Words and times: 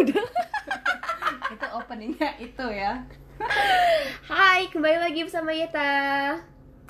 udah. 0.00 0.24
itu 1.54 1.66
openingnya 1.72 2.30
itu 2.38 2.64
ya 2.68 2.92
Hai, 4.24 4.66
kembali 4.66 4.98
lagi 5.00 5.20
bersama 5.22 5.50
Yeta. 5.50 6.34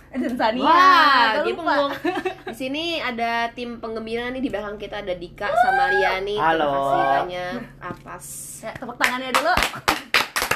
dan 0.09 0.33
Sania 0.33 0.65
Wah, 0.65 1.25
dia 1.37 1.45
lupa. 1.47 1.93
Di 2.49 2.57
sini 2.57 2.97
ada 2.97 3.53
tim 3.53 3.77
penggembira 3.77 4.29
nih 4.29 4.41
di 4.41 4.49
belakang 4.49 4.75
kita 4.77 5.05
ada 5.05 5.13
Dika 5.13 5.45
sama 5.45 5.93
Riani. 5.93 6.35
Halo. 6.35 6.65
Terima 6.65 6.81
kasih 6.81 7.05
banyak 7.13 7.53
atas. 7.79 8.25
ya, 8.59 8.73
tepuk 8.73 8.97
tangannya 8.97 9.29
dulu 9.31 9.53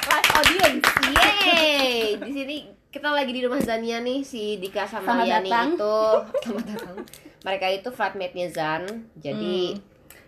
live 0.02 0.30
audience 0.34 0.84
Yeay! 1.06 1.92
Di 2.24 2.32
sini 2.32 2.56
kita 2.88 3.08
lagi 3.08 3.28
di 3.30 3.40
rumah 3.40 3.60
Zania 3.60 4.00
nih 4.00 4.20
si 4.22 4.56
Dika 4.56 4.84
sama 4.84 5.12
Selamat 5.12 5.24
Riani 5.26 5.44
datang. 5.46 5.68
itu. 5.70 5.96
Selamat 6.40 6.66
datang. 6.66 6.96
Mereka 7.42 7.66
itu 7.70 7.88
flatmate-nya 7.90 8.46
Zan. 8.48 8.82
Jadi 9.14 9.76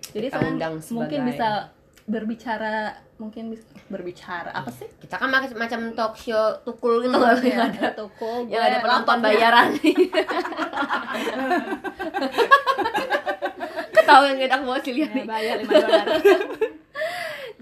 jadi 0.07 0.27
Kita 0.29 0.39
undang 0.43 0.75
mungkin 0.85 0.85
sebagai- 1.17 1.29
bisa 1.33 1.49
berbicara 2.05 2.93
mungkin 3.17 3.57
berbicara 3.89 4.53
apa 4.53 4.69
sih? 4.69 4.85
Kita 5.01 5.17
kan 5.17 5.33
macam 5.33 5.81
talk 5.97 6.15
show 6.21 6.61
tukul 6.61 7.01
gitu 7.01 7.17
loh 7.17 7.33
yang 7.41 7.73
ada 7.73 7.97
toko 7.97 8.45
yang 8.45 8.61
ada 8.61 8.79
penonton 8.85 9.19
bayaran. 9.25 9.69
Yang 14.05 14.47
enak 14.47 14.61
banget 14.63 14.83
sih 14.87 14.95
lihat 14.95 15.11
ya, 15.11 15.17
nih. 15.17 15.25
bayar 15.27 15.57
5 15.59 15.75
dolar. 15.75 16.07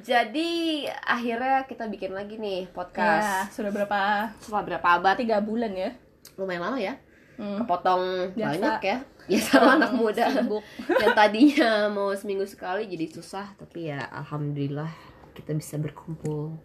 Jadi 0.03 0.51
akhirnya 0.91 1.63
kita 1.71 1.85
bikin 1.87 2.13
lagi 2.13 2.37
nih 2.37 2.67
ya 2.67 2.75
podcast 2.75 3.55
sudah 3.55 3.71
berapa? 3.71 4.29
Setelah 4.43 4.65
berapa 4.67 4.89
abad? 4.99 5.15
Tiga 5.17 5.39
bulan 5.39 5.73
ya. 5.73 5.95
Lumayan 6.37 6.63
lama 6.67 6.77
ya. 6.77 6.99
Hmm. 7.43 7.65
kepotong 7.65 8.37
Biasa. 8.37 8.55
banyak 8.55 8.79
ya 8.85 8.97
biasa 9.31 9.53
lo 9.63 9.69
anak 9.79 9.93
muda 9.95 10.25
sibuk. 10.31 10.63
yang 11.03 11.15
tadinya 11.15 11.71
mau 11.89 12.11
seminggu 12.15 12.47
sekali 12.47 12.91
jadi 12.91 13.07
susah 13.07 13.55
tapi 13.55 13.91
ya 13.93 14.03
alhamdulillah 14.11 14.91
kita 15.33 15.55
bisa 15.55 15.79
berkumpul 15.79 16.59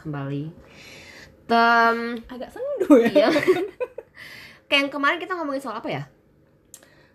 kembali 0.00 0.54
Tem, 1.50 1.96
agak 2.30 2.50
sendu 2.54 2.94
ya 3.02 3.10
iya 3.10 3.28
kayak 4.70 4.86
yang 4.86 4.90
kemarin 4.90 5.18
kita 5.18 5.34
ngomongin 5.34 5.58
soal 5.58 5.82
apa 5.82 5.90
ya 5.90 6.02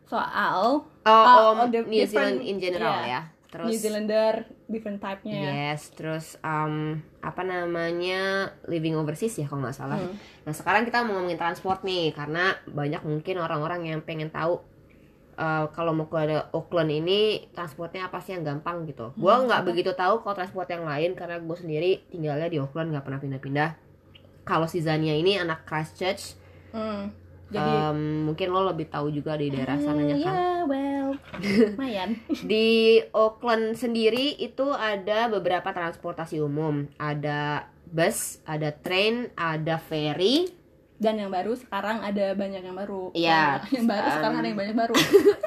soal 0.05 0.85
oh, 1.07 1.25
oh, 1.55 1.65
the 1.71 1.81
New 1.87 2.03
Zealand 2.05 2.43
in 2.43 2.59
general 2.59 2.99
yeah. 3.01 3.23
ya 3.25 3.35
terus 3.55 3.71
New 3.71 3.79
Zealander 3.79 4.43
different 4.67 4.99
type-nya 4.99 5.39
ya. 5.39 5.51
yes 5.71 5.95
terus 5.95 6.35
um, 6.43 6.99
apa 7.23 7.41
namanya 7.47 8.51
living 8.67 8.99
overseas 8.99 9.39
ya 9.39 9.47
kalau 9.47 9.63
nggak 9.63 9.77
salah 9.77 9.97
Hmm. 9.97 10.19
Nah 10.45 10.53
sekarang 10.53 10.83
kita 10.85 11.01
mau 11.01 11.17
ngomongin 11.17 11.39
transport 11.39 11.81
nih 11.81 12.11
karena 12.13 12.53
banyak 12.69 13.01
mungkin 13.01 13.41
orang-orang 13.41 13.89
yang 13.89 14.03
pengen 14.05 14.29
tahu 14.29 14.61
uh, 15.35 15.67
kalau 15.69 15.91
mau 15.91 16.05
ke 16.05 16.17
Auckland 16.49 16.89
ini 16.89 17.19
transportnya 17.51 18.05
apa 18.05 18.19
sih 18.19 18.33
yang 18.33 18.43
gampang 18.43 18.83
gitu. 18.85 19.11
Gua 19.15 19.37
Hmm, 19.37 19.45
nggak 19.45 19.61
apa? 19.61 19.67
begitu 19.67 19.91
tahu 19.91 20.19
kalau 20.19 20.33
transport 20.33 20.67
yang 20.67 20.83
lain 20.83 21.13
karena 21.13 21.37
gue 21.37 21.55
sendiri 21.55 21.91
tinggalnya 22.07 22.47
di 22.47 22.57
Auckland 22.57 22.91
nggak 22.91 23.03
pernah 23.03 23.19
pindah-pindah. 23.19 23.69
Kalau 24.43 24.65
si 24.65 24.79
Zania 24.79 25.13
ini 25.13 25.35
anak 25.35 25.63
Christchurch, 25.63 26.37
Hmm. 26.69 27.07
Jadi 27.45 27.61
um, 27.87 27.99
mungkin 28.25 28.49
lo 28.49 28.65
lebih 28.65 28.89
tahu 28.89 29.07
juga 29.09 29.37
di 29.37 29.47
daerah 29.47 29.77
sananya 29.77 30.11
Hmm, 30.11 30.25
kan. 30.25 30.33
ya 30.33 30.45
well 30.65 31.09
lumayan 31.71 32.17
Di 32.41 32.67
Auckland 33.11 33.77
sendiri 33.77 34.33
itu 34.35 34.65
ada 34.67 35.29
beberapa 35.29 35.69
transportasi 35.69 36.41
umum. 36.41 36.89
Ada 36.97 37.69
bus, 37.85 38.41
ada 38.43 38.73
train, 38.73 39.29
ada 39.35 39.77
ferry, 39.77 40.49
dan 40.95 41.15
yang 41.15 41.27
baru 41.27 41.51
sekarang 41.53 41.99
ada 41.99 42.31
banyak 42.33 42.61
yang 42.61 42.73
baru. 42.73 43.11
Iya. 43.11 43.59
yang 43.69 43.85
baru 43.85 44.07
sekarang 44.09 44.33
Um, 44.33 44.39
ada 44.39 44.47
yang 44.47 44.59
banyak 44.59 44.77
baru. 44.77 44.95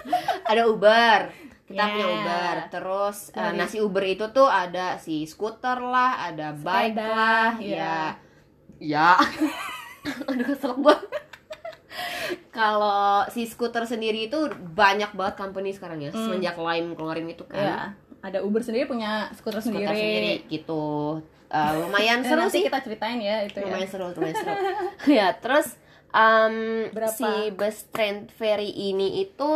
Ada 0.50 0.62
Uber. 0.64 1.20
Kita 1.64 1.77
Yeah. 1.77 1.88
punya 1.90 2.06
Uber. 2.10 2.56
Terus 2.70 3.18
uh, 3.30 3.52
nasi 3.52 3.77
Uber 3.78 4.00
itu 4.02 4.24
tuh 4.30 4.46
ada 4.46 4.96
si 4.96 5.22
skuter 5.22 5.77
lah 5.78 6.27
ada 6.27 6.52
bike 6.52 6.92
Sepeda, 6.92 7.08
lah. 7.10 7.50
iya. 7.58 8.16
ya 8.80 9.16
ya 9.18 9.20
aduh 10.28 10.46
keselak 10.46 10.78
banget. 10.78 11.11
Kalau 12.48 13.00
si 13.28 13.44
skuter 13.44 13.84
sendiri 13.84 14.27
itu 14.27 14.39
banyak 14.73 15.12
banget 15.12 15.34
company 15.36 15.70
sekarang 15.70 15.98
ya 15.98 16.08
Hmm. 16.08 16.24
semenjak 16.27 16.56
Lime 16.56 16.92
keluarin 16.92 17.27
itu 17.27 17.44
kan. 17.44 17.58
Ya 17.58 17.80
ada 18.18 18.42
Uber 18.42 18.58
sendiri 18.58 18.84
punya 18.84 19.30
skuter 19.30 19.62
skuter 19.62 19.78
sendiri, 19.78 19.94
sendiri 19.94 20.33
gitu 20.50 21.23
Uh, 21.48 21.89
lumayan 21.89 22.20
Eh, 22.25 22.29
seru 22.29 22.45
nanti 22.45 22.61
sih 22.61 22.63
kita 22.69 22.79
ceritain 22.85 23.20
ya 23.25 23.41
itu 23.41 23.57
ya 23.61 23.73
lumayan 23.73 23.89
seru 23.89 24.07
lumayan 24.13 24.36
seru 24.36 24.55
ya 25.19 25.29
terus 25.41 25.81
um, 26.13 26.89
Berapa? 26.92 27.13
si 27.13 27.31
bus 27.57 27.89
train 27.89 28.29
ferry 28.29 28.69
ini 28.69 29.25
itu 29.25 29.53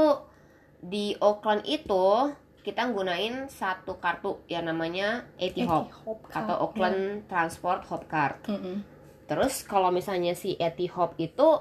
di 0.83 1.15
Auckland 1.21 1.63
itu 1.69 2.33
kita 2.63 2.87
gunain 2.95 3.51
satu 3.51 3.99
kartu 3.99 4.39
yang 4.47 4.71
namanya 4.71 5.27
Etihop 5.35 5.91
Etihop 5.91 6.19
atau 6.31 6.55
card. 6.57 6.63
Auckland 6.63 7.01
Transport 7.27 7.81
Hop 7.91 8.07
Card. 8.07 8.39
Mm-mm. 8.47 8.87
Terus 9.27 9.67
kalau 9.67 9.91
misalnya 9.91 10.39
si 10.39 10.55
Etihop 10.55 11.19
itu 11.19 11.59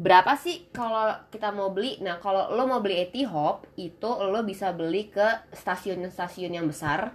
berapa 0.00 0.34
sih 0.40 0.72
kalau 0.72 1.12
kita 1.28 1.52
mau 1.52 1.70
beli? 1.70 2.00
Nah, 2.00 2.18
kalau 2.24 2.50
lo 2.56 2.64
mau 2.64 2.80
beli 2.80 3.04
Etihop 3.04 3.68
itu 3.76 4.08
lo 4.08 4.40
bisa 4.42 4.72
beli 4.72 5.12
ke 5.12 5.44
stasiun-stasiun 5.52 6.56
yang 6.56 6.66
besar 6.66 7.12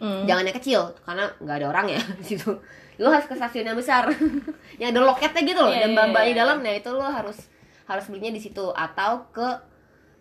Mm. 0.00 0.24
jangan 0.24 0.44
yang 0.44 0.56
kecil 0.56 0.80
karena 1.04 1.24
nggak 1.36 1.56
ada 1.60 1.66
orang 1.68 1.86
ya 1.92 2.00
di 2.20 2.26
situ 2.26 2.50
lo 2.96 3.08
harus 3.08 3.24
ke 3.24 3.36
stasiun 3.36 3.64
yang 3.64 3.76
besar 3.76 4.08
yang 4.80 4.88
ada 4.90 5.00
loketnya 5.00 5.42
gitu 5.42 5.60
loh 5.60 5.68
Iya, 5.68 5.84
dan 5.84 5.90
iya, 5.92 6.04
mbak 6.08 6.22
di 6.22 6.32
iya. 6.32 6.38
dalam 6.40 6.58
nah 6.60 6.72
itu 6.72 6.90
lo 6.90 7.04
harus 7.04 7.38
harus 7.84 8.04
belinya 8.08 8.32
di 8.32 8.40
situ 8.40 8.64
atau 8.70 9.28
ke 9.28 9.48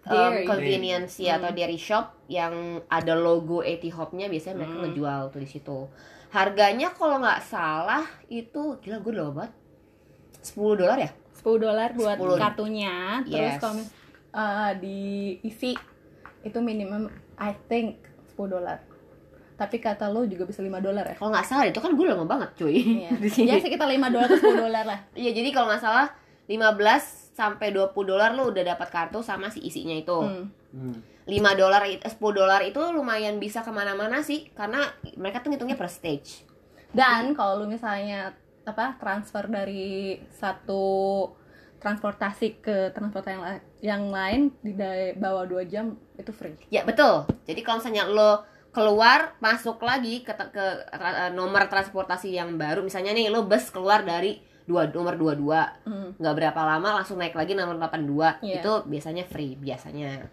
um, 0.06 0.34
convenience 0.44 1.20
ya, 1.20 1.38
atau 1.38 1.52
Hmm. 1.52 1.56
dairy 1.56 1.78
shop 1.78 2.12
yang 2.28 2.54
ada 2.88 3.14
logo 3.14 3.60
Etihopnya 3.62 4.28
biasanya 4.28 4.56
mereka 4.58 4.74
Hmm. 4.74 4.84
ngejual 4.84 5.22
tuh 5.30 5.40
di 5.40 5.50
situ 5.50 5.80
harganya 6.30 6.92
kalau 6.92 7.20
nggak 7.20 7.40
salah 7.42 8.04
itu 8.28 8.78
gila 8.80 9.00
gue 9.00 9.12
udah 9.12 9.28
obat 9.28 9.52
10 10.40 10.56
dolar 10.76 10.98
ya 10.98 11.12
10 11.40 11.56
dolar 11.58 11.90
buat 11.94 12.16
10. 12.16 12.36
kartunya 12.38 12.96
terus 13.24 13.56
Yes. 13.56 13.60
kalau 13.60 13.80
eh, 14.30 14.72
diisi 14.78 15.72
itu 16.42 16.60
minimum 16.60 17.08
I 17.36 17.56
think 17.68 18.04
10 18.36 18.48
dolar 18.50 18.89
tapi 19.60 19.78
kata 19.78 20.08
lo 20.08 20.24
juga 20.24 20.48
bisa 20.48 20.64
5 20.64 20.72
dolar 20.80 21.04
ya 21.04 21.16
kalau 21.20 21.30
nggak 21.30 21.44
salah 21.44 21.68
itu 21.68 21.78
kan 21.78 21.92
gue 21.92 22.06
lama 22.08 22.24
banget 22.24 22.50
cuy 22.56 22.80
Iya. 23.04 23.12
di 23.24 23.28
sini 23.28 23.52
ya 23.52 23.60
sekitar 23.60 23.86
5 23.86 24.00
dolar 24.08 24.26
ke 24.26 24.38
10 24.40 24.56
dolar 24.58 24.84
lah 24.88 25.00
Iya 25.20 25.32
jadi 25.36 25.50
kalau 25.52 25.68
nggak 25.68 25.84
salah 25.84 26.08
15 26.48 27.36
sampai 27.36 27.70
20 27.70 27.94
dolar 28.04 28.32
lo 28.34 28.50
udah 28.50 28.64
dapat 28.66 28.88
kartu 28.90 29.22
sama 29.22 29.48
si 29.48 29.62
isinya 29.62 29.94
itu. 29.94 30.18
Hmm. 30.18 30.50
Hmm. 30.74 30.96
5 31.24 31.30
dolar 31.56 31.86
it- 31.86 32.02
10 32.02 32.18
dolar 32.34 32.60
itu 32.62 32.82
lumayan 32.90 33.38
bisa 33.38 33.62
ke 33.62 33.70
mana-mana 33.70 34.20
sih 34.20 34.50
karena 34.52 34.82
mereka 35.14 35.40
tuh 35.40 35.54
ngitungnya 35.54 35.78
per 35.78 35.88
stage. 35.88 36.42
Dan 36.90 37.38
kalau 37.38 37.62
lu 37.62 37.66
misalnya 37.70 38.34
apa 38.66 38.98
transfer 38.98 39.46
dari 39.46 40.18
satu 40.32 40.82
transportasi 41.78 42.60
ke 42.60 42.92
transportasi 42.92 43.32
yang, 43.32 43.46
yang 43.80 44.04
lain 44.10 44.42
di 44.60 44.74
bawah 45.16 45.46
dua 45.46 45.64
jam 45.64 45.96
itu 46.18 46.34
free. 46.34 46.58
Ya 46.68 46.84
betul. 46.84 47.24
Jadi 47.46 47.62
kalau 47.62 47.80
misalnya 47.80 48.04
lo 48.04 48.44
keluar 48.70 49.34
masuk 49.40 49.80
lagi 49.80 50.22
ke, 50.22 50.32
ke 50.32 50.66
tra- 50.88 51.30
nomor 51.30 51.66
transportasi 51.66 52.30
yang 52.32 52.56
baru. 52.56 52.80
Misalnya 52.80 53.12
nih 53.12 53.28
lo 53.28 53.44
bus 53.44 53.70
keluar 53.70 54.02
dari 54.02 54.38
dua 54.64 54.86
nomor 54.86 55.18
22 55.18 55.42
Hmm. 55.84 56.10
nggak 56.16 56.36
berapa 56.36 56.62
lama 56.62 57.02
langsung 57.02 57.18
naik 57.18 57.34
lagi 57.34 57.54
nomor 57.54 57.74
82 57.76 58.38
Iya. 58.40 58.62
itu 58.62 58.74
biasanya 58.86 59.26
free 59.26 59.54
biasanya. 59.56 60.30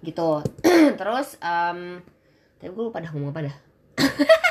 Gitu. 0.00 0.30
Terus 1.00 1.38
um, 1.38 2.02
tapi 2.58 2.70
gue 2.70 2.84
lupa 2.84 2.98
dah 2.98 3.10
ngomong 3.10 3.30
apa 3.30 3.40
dah. 3.46 3.56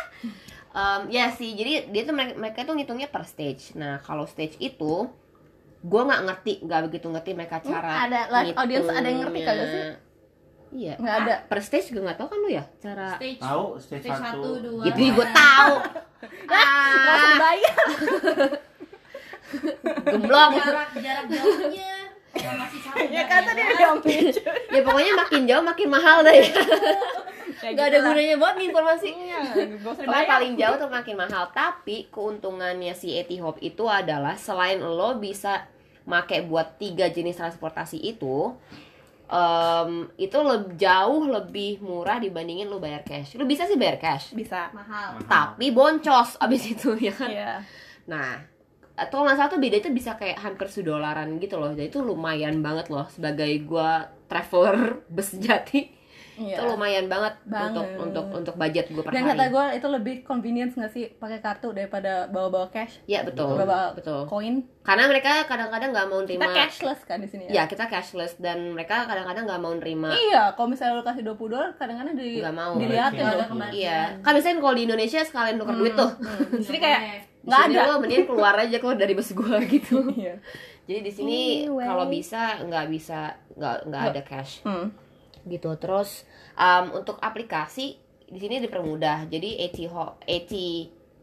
Em, 0.71 1.11
ya 1.11 1.27
sih 1.29 1.51
jadi 1.51 1.91
dia 1.91 2.07
tuh 2.07 2.15
mereka, 2.15 2.33
mereka 2.39 2.63
tuh 2.63 2.79
ngitungnya 2.79 3.11
per 3.11 3.27
stage. 3.27 3.75
Nah 3.75 3.99
kalau 3.99 4.23
stage 4.23 4.55
itu 4.57 5.11
gue 5.81 6.01
nggak 6.01 6.21
ngerti 6.23 6.53
nggak 6.63 6.81
begitu 6.87 7.07
ngerti 7.09 7.31
mereka 7.33 7.59
Hmm, 7.59 7.67
cara 7.67 8.07
ada 8.07 8.19
live 8.31 8.55
audience 8.55 8.87
ada 8.87 9.03
yang 9.03 9.19
ngerti 9.21 9.39
kagak 9.41 9.67
sih? 9.67 9.83
Iya 10.71 10.95
Nggak 10.95 11.15
ada. 11.17 11.35
per 11.45 11.59
stage 11.59 11.89
juga 11.89 12.01
nggak 12.05 12.17
tahu 12.17 12.27
kan 12.27 12.39
lu 12.39 12.49
ya 12.49 12.63
cara 12.77 13.07
stage 13.15 13.39
Tahu 13.39 13.65
stage 13.77 14.01
stage 14.01 14.11
satu. 14.13 14.23
satu 14.23 14.49
dua 14.61 14.83
gitu 14.85 14.99
gue 15.11 15.27
tahu 15.29 15.73
ah, 16.53 17.33
bayar. 17.37 17.75
gemblong 20.03 20.51
jarak 20.55 20.89
jarak 20.95 21.25
jauhnya 21.27 21.91
masih 22.31 22.79
satu 22.79 23.03
ya 23.15 23.23
kan 23.25 23.41
tadi 23.43 23.59
daerah, 23.59 23.75
bilang 23.75 23.99
pinjol. 23.99 24.53
ya 24.71 24.79
pokoknya 24.81 25.13
makin 25.17 25.41
jauh 25.45 25.63
makin 25.63 25.87
mahal 25.89 26.17
deh 26.21 26.41
Ya 27.61 27.77
Gak 27.77 27.93
ada 27.93 27.99
lah. 27.99 28.09
gunanya 28.09 28.35
buat 28.35 28.57
nih 28.57 28.73
informasi 28.73 29.09
Iya, 29.13 29.37
Pokoknya 29.85 30.09
bayar. 30.09 30.29
paling 30.33 30.53
jauh 30.57 30.75
tuh 30.75 30.89
makin 30.89 31.13
mahal 31.13 31.45
Tapi 31.47 32.09
keuntungannya 32.09 32.89
si 32.91 33.13
Etihop 33.13 33.61
itu 33.61 33.85
adalah 33.85 34.33
Selain 34.33 34.81
lo 34.81 35.13
bisa 35.15 35.69
make 36.01 36.41
buat 36.41 36.81
tiga 36.81 37.05
jenis 37.05 37.37
transportasi 37.37 38.01
itu 38.01 38.57
em, 39.31 39.91
Itu 40.19 40.37
le- 40.43 40.75
jauh 40.75 41.23
lebih 41.25 41.79
murah 41.79 42.19
dibandingin 42.19 42.67
lo 42.67 42.77
bayar 42.77 43.01
cash. 43.01 43.39
Lo 43.39 43.47
bisa 43.47 43.63
sih 43.63 43.79
bayar 43.79 43.95
cash. 43.97 44.35
Bisa. 44.35 44.67
mahal. 44.75 45.23
Tapi 45.23 45.71
boncos 45.71 46.35
abis 46.37 46.63
itu 46.67 46.91
ya 46.99 47.13
kan? 47.15 47.29
Iya. 47.31 47.53
Nah 48.11 48.43
atau 48.91 49.23
nggak 49.23 49.33
salah 49.39 49.49
tuh 49.49 49.57
beda 49.57 49.81
itu 49.81 49.89
bisa 49.89 50.13
kayak 50.13 50.37
hampir 50.43 50.67
sedolaran 50.67 51.39
gitu 51.39 51.55
loh. 51.57 51.71
Jadi 51.71 51.89
itu 51.89 52.03
lumayan 52.03 52.59
banget 52.59 52.91
loh 52.91 53.07
sebagai 53.07 53.49
gua 53.63 54.11
traveler 54.27 54.99
bus 55.15 55.31
sejati 55.33 56.00
Iya. 56.43 56.57
itu 56.57 56.65
lumayan 56.67 57.05
banget, 57.05 57.33
Banget. 57.43 57.69
untuk 57.69 57.85
untuk 57.99 58.25
untuk 58.33 58.55
budget 58.55 58.85
gue 58.87 58.99
per 58.99 59.11
Dan 59.11 59.21
hari 59.23 59.31
kata 59.31 59.45
gue 59.47 59.65
itu 59.73 59.87
lebih 59.89 60.15
convenience 60.21 60.73
nggak 60.73 60.89
sih 60.89 61.05
pakai 61.13 61.37
kartu 61.37 61.69
daripada 61.69 62.25
bawa-bawa 62.27 62.67
cash, 62.67 62.97
ya 63.05 63.21
betul 63.21 63.53
bawa 63.53 63.93
betul 63.93 64.25
koin. 64.25 64.65
karena 64.81 65.05
mereka 65.05 65.45
kadang-kadang 65.45 65.89
nggak 65.89 66.07
mau 66.07 66.19
Kita 66.19 66.27
terima 66.27 66.47
cashless 66.51 67.01
kan 67.03 67.17
di 67.17 67.27
sini 67.27 67.43
ya 67.45 67.53
ya. 67.53 67.63
kita 67.65 67.85
cashless 67.85 68.33
dan 68.35 68.71
mereka 68.71 69.05
kadang-kadang 69.05 69.43
nggak 69.43 69.59
mau 69.59 69.73
nerima 69.73 70.09
Iya, 70.09 70.51
kalau 70.51 70.67
misalnya 70.67 70.93
lu 70.93 71.03
kasih 71.03 71.21
20 71.23 71.37
dolar 71.47 71.69
kadang-kadang 71.75 72.15
di 72.15 72.39
Nggak 72.39 72.55
mau. 72.55 72.73
Nggak 72.73 73.05
ada 73.11 73.25
loh. 73.35 73.47
kembali. 73.47 73.71
iya 73.75 73.99
kan 74.17 74.31
biasanya 74.31 74.57
kalau 74.57 74.73
di 74.73 74.83
Indonesia 74.83 75.19
sekalian 75.21 75.55
nuker 75.55 75.75
duit 75.75 75.93
tuh 75.93 76.11
Hmm. 76.13 76.49
Di 76.51 76.63
sini 76.63 76.79
kayak 76.79 76.99
Di 77.37 77.47
nggak 77.47 77.61
ada. 77.67 77.79
lo 77.83 77.95
mending 77.99 78.25
keluar 78.25 78.53
aja 78.55 78.77
keluar 78.77 78.95
dari 78.95 79.13
bus 79.13 79.29
gue 79.31 79.55
gitu 79.73 79.97
Iya. 80.11 80.35
jadi 80.83 80.99
di 80.99 81.11
sini 81.11 81.39
Anyway. 81.63 81.85
kalau 81.85 82.05
bisa 82.07 82.41
nggak 82.59 82.85
bisa 82.87 83.19
nggak 83.51 83.75
nggak 83.85 84.01
ada 84.07 84.21
cash 84.23 84.61
Hmm. 84.61 84.89
Gitu. 85.43 85.73
Terus 85.75 86.23
um, 86.53 86.95
untuk 86.95 87.17
aplikasi 87.17 87.97
di 88.25 88.37
sini 88.37 88.59
dipermudah. 88.59 89.25
Jadi 89.25 89.59
AT 89.59 89.77
Ho- 89.87 90.17
AT 90.19 90.53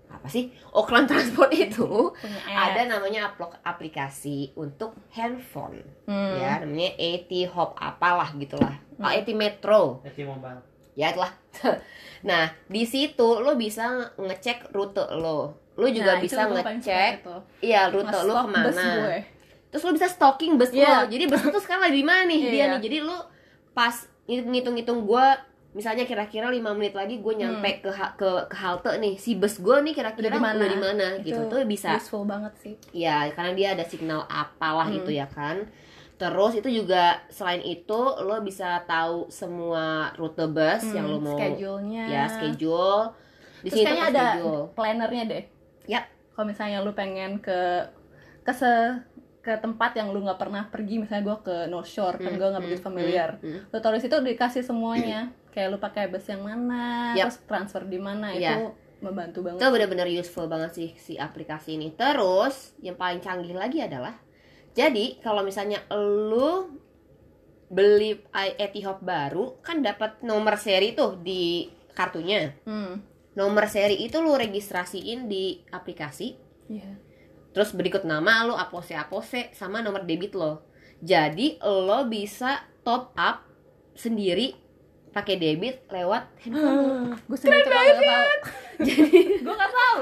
apa 0.09 0.25
sih? 0.26 0.49
Auckland 0.73 1.05
Transport 1.05 1.53
itu 1.59 2.12
ada 2.47 2.82
namanya 2.87 3.29
aplikasi 3.62 4.53
untuk 4.55 4.97
handphone. 5.11 5.85
Hmm. 6.05 6.32
ya 6.35 6.59
namanya 6.59 6.93
AT 6.94 7.29
Hop 7.50 7.76
apalah 7.76 8.32
gitulah. 8.35 8.73
Oh, 8.97 9.05
AT 9.06 9.29
Metro. 9.31 10.00
Eti 10.03 10.25
mobile. 10.25 10.61
ya 10.94 11.12
itulah. 11.12 11.31
Nah 12.19 12.50
di 12.67 12.82
situ 12.82 13.38
lo 13.38 13.55
bisa 13.55 13.87
ngecek 14.17 14.75
rute 14.75 15.06
lo. 15.14 15.55
Lo 15.79 15.87
juga 15.87 16.19
Nah, 16.19 16.21
bisa 16.21 16.43
ngecek 16.44 17.23
iya 17.61 17.87
rute 17.87 18.19
lo 18.26 18.35
ke 18.43 18.50
mana. 18.50 18.67
gue. 19.06 19.19
terus 19.69 19.85
lo 19.85 19.93
bisa 19.93 20.09
stalking 20.09 20.59
bus 20.59 20.75
Iya. 20.75 21.06
lo. 21.06 21.06
Jadi 21.06 21.25
bus 21.25 21.38
lo 21.38 21.53
tuh 21.53 21.62
sekarang 21.62 21.87
lagi 21.87 21.94
di 21.94 22.03
mana 22.03 22.26
nih? 22.26 22.41
Dia 22.43 22.50
Iya. 22.50 22.67
nih. 22.75 22.81
Jadi 22.82 22.97
lo 23.00 23.19
pas 23.79 23.95
ngitung-ngitung 24.27 25.07
gue 25.07 25.27
misalnya 25.71 26.03
kira-kira 26.03 26.51
lima 26.51 26.75
menit 26.75 26.91
lagi 26.93 27.17
gue 27.17 27.35
nyampe 27.37 27.79
ke, 27.79 27.91
ha- 27.91 28.11
ke 28.13 28.27
ke 28.47 28.57
halte 28.57 28.91
nih 28.99 29.15
si 29.15 29.37
bus 29.37 29.57
gue 29.57 29.79
nih 29.79 29.95
kira-kira 29.95 30.35
Hmm. 30.35 30.43
Udah 30.43 30.59
di 30.59 30.59
mana? 30.59 30.65
di 30.67 30.79
mana 30.81 31.07
gitu 31.23 31.39
Itu 31.39 31.43
tuh 31.47 31.61
bisa 31.65 31.95
Useful 31.95 32.25
banget 32.25 32.53
sih. 32.59 32.75
ya 32.91 33.31
karena 33.31 33.53
dia 33.55 33.69
ada 33.73 33.85
signal 33.85 34.27
apalah 34.27 34.85
Hmm. 34.85 34.99
gitu 34.99 35.11
ya 35.13 35.29
kan 35.29 35.71
terus 36.19 36.53
itu 36.53 36.67
juga 36.75 37.23
selain 37.31 37.63
itu 37.63 37.95
lo 38.19 38.43
bisa 38.43 38.83
tahu 38.85 39.31
semua 39.31 40.11
rute 40.19 40.51
bus 40.51 40.83
yang 40.91 41.07
lo 41.07 41.23
mau 41.23 41.33
Hmm, 41.33 41.39
schedule-nya. 41.39 42.05
ya 42.11 42.23
schedule 42.27 43.15
di 43.59 43.71
Terus 43.71 43.75
sini 43.77 43.87
kayaknya 43.87 44.05
ada 44.09 44.27
schedule 44.35 44.63
plannernya 44.75 45.25
deh. 45.27 45.45
Yap. 45.87 46.05
Kalau 46.33 46.47
misalnya 46.47 46.79
lu 46.81 46.91
pengen 46.93 47.39
ke 47.39 47.87
ke 48.43 48.53
se 48.53 48.73
ke 49.38 49.55
tempat 49.56 49.94
yang 49.94 50.11
lu 50.11 50.20
nggak 50.20 50.37
pernah 50.37 50.67
pergi, 50.67 50.99
misalnya 50.99 51.25
gue 51.25 51.38
ke 51.43 51.56
North 51.67 51.88
Shore, 51.88 52.17
kan 52.17 52.29
Hmm, 52.29 52.37
gue 52.37 52.46
nggak 52.46 52.55
hmm, 52.56 52.67
begitu 52.69 52.82
familiar. 52.82 53.31
hmm, 53.37 53.49
hmm. 53.49 53.61
Lu 53.70 53.79
taruh 53.79 53.96
di 53.96 54.02
situ 54.02 54.17
dikasih 54.17 54.62
semuanya. 54.62 55.31
Kayak 55.49 55.69
lu 55.70 55.79
pakai 55.79 56.06
bus 56.06 56.26
yang 56.26 56.43
mana, 56.43 57.12
Yap. 57.12 57.29
terus 57.29 57.38
transfer 57.44 57.82
di 57.82 57.99
mana 57.99 58.31
Iya. 58.31 58.52
itu 58.58 58.67
membantu 58.99 59.38
banget. 59.40 59.58
itu 59.58 59.67
benar-benar 59.70 60.08
useful 60.08 60.46
banget 60.46 60.70
sih 60.73 60.90
si 60.96 61.14
aplikasi 61.14 61.79
ini 61.79 61.94
terus 61.94 62.75
yang 62.79 62.94
paling 62.94 63.23
canggih 63.23 63.55
lagi 63.55 63.79
adalah 63.79 64.19
jadi 64.75 65.23
kalau 65.23 65.46
misalnya 65.46 65.79
lo 65.88 66.67
beli 67.69 68.19
Etihop 68.58 68.99
baru 68.99 69.61
kan 69.61 69.81
dapat 69.81 70.19
nomor 70.20 70.58
seri 70.58 70.93
tuh 70.93 71.14
di 71.14 71.70
kartunya 71.93 72.50
Hmm. 72.64 72.99
nomor 73.35 73.70
seri 73.70 74.02
itu 74.02 74.19
lo 74.19 74.35
registrasiin 74.35 75.31
di 75.31 75.62
aplikasi 75.70 76.35
Iya. 76.67 76.90
Terus 77.53 77.73
berikut 77.73 78.05
nama 78.05 78.45
lo 78.45 78.55
apose 78.55 78.95
apose 78.95 79.50
sama 79.56 79.81
nomor 79.81 80.05
debit 80.05 80.37
lo 80.37 80.65
jadi 80.99 81.59
lo 81.62 82.06
bisa 82.06 82.65
top 82.83 83.15
up 83.15 83.47
sendiri 83.95 84.55
pakai 85.11 85.41
debit 85.41 85.83
lewat 85.91 86.31
handphone 86.45 86.79
lo. 86.79 86.89
gue 87.17 87.39
sendiri 87.39 87.65
nggak 87.69 87.99
tahu. 87.99 88.31
jadi 88.79 89.21
gue 89.43 89.55
nggak 89.55 89.73
tahu. 89.75 90.00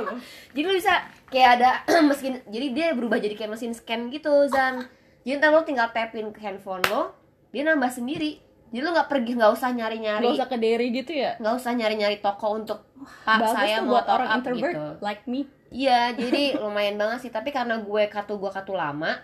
jadi 0.53 0.65
lo 0.67 0.75
bisa 0.77 0.93
kayak 1.31 1.51
ada 1.61 1.71
mesin 2.11 2.43
jadi 2.51 2.67
dia 2.75 2.87
berubah 2.93 3.19
jadi 3.23 3.35
kayak 3.39 3.57
mesin 3.57 3.73
scan 3.73 4.13
gitu 4.13 4.33
Zan 4.51 4.87
jadi 5.25 5.41
ntar 5.41 5.51
lo 5.55 5.63
tinggal 5.67 5.91
tapin 5.91 6.31
ke 6.31 6.41
handphone 6.43 6.85
lo 6.91 7.17
dia 7.51 7.65
nambah 7.65 7.89
sendiri 7.89 8.46
jadi 8.77 8.85
lo 8.85 8.93
nggak 8.93 9.09
pergi 9.09 9.33
nggak 9.33 9.53
usah 9.53 9.69
nyari 9.71 9.99
nyari 9.99 10.25
Gak 10.27 10.37
usah 10.37 10.49
ke 10.49 10.57
dairy 10.57 10.89
gitu 10.93 11.13
ya. 11.15 11.33
nggak 11.37 11.55
usah 11.57 11.73
nyari 11.73 11.95
nyari 11.97 12.17
toko 12.21 12.47
untuk 12.53 12.85
pak 13.25 13.41
Bagus 13.41 13.51
saya 13.51 13.77
mau 13.81 13.91
buat 13.91 14.05
orang 14.07 14.29
up 14.29 14.37
introvert 14.37 14.69
gitu 14.69 14.85
like 15.01 15.25
me. 15.25 15.41
iya 15.71 16.13
jadi 16.13 16.43
lumayan 16.63 16.95
banget 16.95 17.19
sih 17.21 17.31
tapi 17.31 17.49
karena 17.49 17.81
gue 17.81 18.03
kartu 18.07 18.37
gue 18.37 18.51
kartu 18.51 18.73
lama 18.73 19.17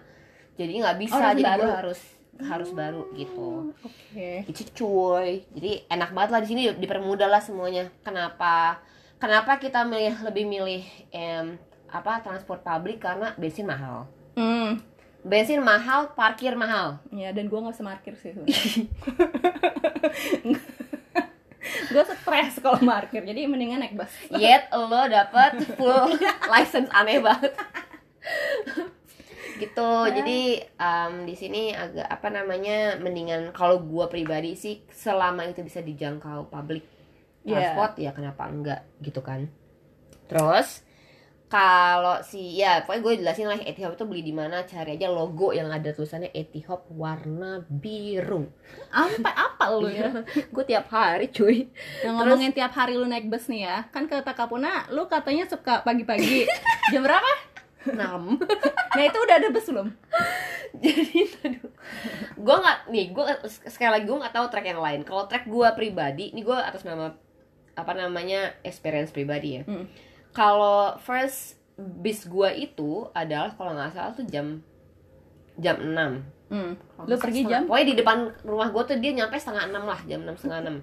jadi 0.54 0.72
nggak 0.80 0.96
bisa 0.98 1.12
Oh, 1.12 1.20
harus 1.20 1.34
jadi 1.34 1.44
baru. 1.46 1.60
gue 1.60 1.72
harus 1.76 2.00
harus 2.42 2.70
baru 2.72 3.02
gitu 3.12 3.50
Oke. 3.82 4.30
itu 4.46 4.62
cuy 4.72 5.44
jadi 5.52 5.84
enak 5.86 6.10
banget 6.10 6.30
lah 6.30 6.40
di 6.40 6.48
sini 6.48 6.62
dipermudah 6.72 7.28
lah 7.28 7.38
semuanya 7.38 7.92
kenapa 8.00 8.80
kenapa 9.16 9.56
kita 9.56 9.84
milih 9.84 10.16
lebih 10.22 10.44
milih 10.46 10.82
em, 11.10 11.60
apa 11.86 12.18
transport 12.18 12.60
publik 12.60 12.98
karena 12.98 13.36
bensin 13.36 13.64
mahal 13.64 14.08
Hmm. 14.32 14.80
Bensin 15.22 15.62
mahal 15.62 16.10
parkir 16.12 16.54
mahal. 16.54 16.98
Ya 17.10 17.30
dan 17.30 17.46
gue 17.46 17.54
nggak 17.54 17.72
bisa 17.72 17.84
parkir 17.84 18.14
sih 18.18 18.34
gue 21.92 22.02
stres 22.02 22.58
kalau 22.58 22.80
parkir 22.82 23.22
jadi 23.22 23.46
mendingan 23.46 23.78
naik 23.80 23.94
bus. 23.94 24.10
yet 24.34 24.66
lo 24.72 25.06
dapet 25.06 25.62
full 25.78 26.10
license 26.48 26.90
aneh 26.90 27.22
banget. 27.22 27.54
Gitu 29.60 29.90
jadi 30.10 30.40
em, 30.74 31.12
di 31.22 31.34
sini 31.38 31.70
agak 31.70 32.08
apa 32.08 32.28
namanya 32.28 32.98
mendingan 32.98 33.54
kalau 33.54 33.78
gua 33.78 34.10
pribadi 34.10 34.58
sih 34.58 34.82
selama 34.90 35.46
itu 35.46 35.62
bisa 35.62 35.78
dijangkau 35.78 36.50
public 36.50 36.82
Iya. 37.42 37.58
transport 37.74 37.92
ya 37.98 38.10
kenapa 38.10 38.46
enggak 38.46 38.80
gitu 39.02 39.18
kan. 39.18 39.50
Terus 40.26 40.86
kalau 41.52 42.16
si 42.24 42.56
ya 42.56 42.80
pokoknya 42.80 43.02
gue 43.04 43.12
jelasin 43.20 43.44
lah 43.44 43.60
Etihop 43.60 43.92
itu 43.92 44.08
beli 44.08 44.24
di 44.24 44.32
mana 44.32 44.64
cari 44.64 44.96
aja 44.96 45.12
logo 45.12 45.52
yang 45.52 45.68
ada 45.68 45.92
tulisannya 45.92 46.32
Etihop 46.32 46.88
warna 46.88 47.60
biru 47.60 48.48
Sampai 48.88 49.36
apa 49.36 49.68
lu 49.68 49.84
ya? 49.86 50.24
gue 50.54 50.64
tiap 50.64 50.88
hari 50.88 51.28
cuy 51.28 51.68
Yang 52.00 52.14
ngomongin 52.16 52.56
tiap 52.56 52.72
hari 52.72 52.96
lu 52.96 53.04
naik 53.04 53.28
bus 53.28 53.52
nih 53.52 53.68
ya 53.68 53.84
Kan 53.92 54.08
kata 54.08 54.32
Kapuna 54.32 54.88
lu 54.88 55.04
katanya 55.04 55.44
suka 55.44 55.84
pagi-pagi 55.84 56.48
Jam 56.92 57.04
berapa? 57.04 57.28
6 57.84 58.00
Nah 58.96 59.02
itu 59.04 59.18
udah 59.20 59.36
ada 59.36 59.48
bus 59.52 59.68
belum? 59.68 59.88
jadi 60.72 61.28
aduh 61.44 61.68
gue 62.32 62.56
nggak 62.56 62.78
nih 62.88 63.06
gue 63.12 63.24
sekali 63.68 63.92
lagi 63.92 64.04
gue 64.08 64.16
nggak 64.16 64.32
tahu 64.32 64.46
track 64.48 64.66
yang 64.66 64.80
lain 64.80 65.04
kalau 65.04 65.28
track 65.28 65.44
gue 65.44 65.68
pribadi 65.76 66.32
ini 66.32 66.40
gue 66.40 66.56
atas 66.56 66.82
nama 66.82 67.12
apa 67.72 67.92
namanya 67.92 68.56
experience 68.62 69.12
pribadi 69.12 69.60
ya 69.60 69.62
Hmm. 69.68 69.84
Kalau 70.32 70.96
first 70.98 71.56
bis 71.78 72.24
gue 72.24 72.48
itu 72.58 72.90
adalah 73.12 73.50
kalau 73.50 73.72
nggak 73.72 73.90
salah 73.90 74.12
tuh 74.12 74.24
jam 74.24 74.60
jam 75.54 75.76
6 75.78 76.42
Hmm. 76.48 76.76
Lu 77.02 77.16
pergi 77.16 77.48
salah 77.48 77.50
jam? 77.50 77.60
setengah- 77.64 77.66
pokoknya 77.66 77.86
di 77.86 77.96
depan 77.96 78.16
rumah 78.42 78.68
gue 78.68 78.82
tuh 78.84 78.96
dia 78.98 79.12
nyampe 79.14 79.34
setengah 79.34 79.64
enam 79.66 79.84
lah 79.84 79.96
jam 80.02 80.20
enam 80.20 80.36
setengah 80.36 80.60
enam 80.60 80.76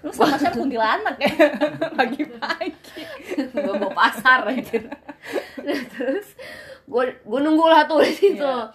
Lu 0.00 0.08
sama 0.10 0.32
siapa 0.34 0.52
kuntilanak 0.54 1.16
ya? 1.18 1.28
Pagi-pagi 1.98 2.72
gue 3.46 3.74
mau 3.74 3.92
pasar 3.92 4.44
aja 4.46 4.80
nah, 5.60 5.82
terus 5.90 6.32
gue 6.82 7.02
gue 7.14 7.40
nunggu 7.42 7.64
lah 7.64 7.84
tuh 7.84 8.00
di 8.00 8.12
situ 8.12 8.40
Iya. 8.40 8.72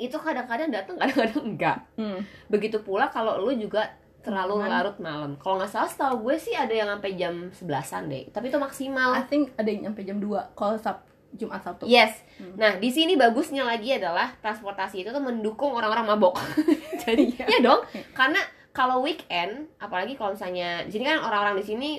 itu 0.00 0.16
kadang-kadang 0.16 0.70
datang 0.70 0.94
kadang-kadang 0.96 1.42
enggak 1.44 1.78
hmm. 1.94 2.18
begitu 2.46 2.78
pula 2.80 3.06
kalau 3.06 3.36
lu 3.36 3.50
juga 3.52 3.90
terlalu 4.20 4.54
Malam. 4.58 4.70
larut 4.70 4.96
malam. 4.98 5.30
Kalau 5.36 5.56
nggak 5.56 5.68
salah 5.68 5.86
setahu 5.86 6.16
gue 6.22 6.36
sih 6.36 6.52
ada 6.52 6.70
yang 6.70 6.88
sampai 6.88 7.10
jam 7.14 7.34
11an 7.50 8.02
deh. 8.06 8.24
Tapi 8.28 8.46
itu 8.46 8.58
maksimal. 8.58 9.10
I 9.14 9.24
think 9.24 9.50
ada 9.54 9.64
yang 9.64 9.88
nyampe 9.88 10.00
jam 10.02 10.16
2 10.16 10.28
Kalau 10.52 10.76
Sab 10.76 11.02
Jumat 11.30 11.62
Sabtu. 11.62 11.86
Yes. 11.86 12.26
Hmm. 12.36 12.58
nah 12.58 12.74
di 12.74 12.90
sini 12.90 13.14
bagusnya 13.14 13.62
lagi 13.62 13.94
adalah 13.94 14.34
transportasi 14.38 15.00
itu 15.00 15.10
tuh 15.10 15.20
mendukung 15.20 15.70
orang-orang 15.70 16.04
mabok. 16.06 16.36
Jadi 17.02 17.38
ya 17.38 17.58
dong. 17.60 17.80
Karena 18.12 18.42
kalau 18.70 19.00
weekend 19.00 19.70
apalagi 19.78 20.14
kalau 20.14 20.34
misalnya 20.34 20.82
di 20.82 20.90
sini 20.90 21.04
kan 21.04 21.18
orang-orang 21.20 21.56
di 21.56 21.64
sini 21.64 21.90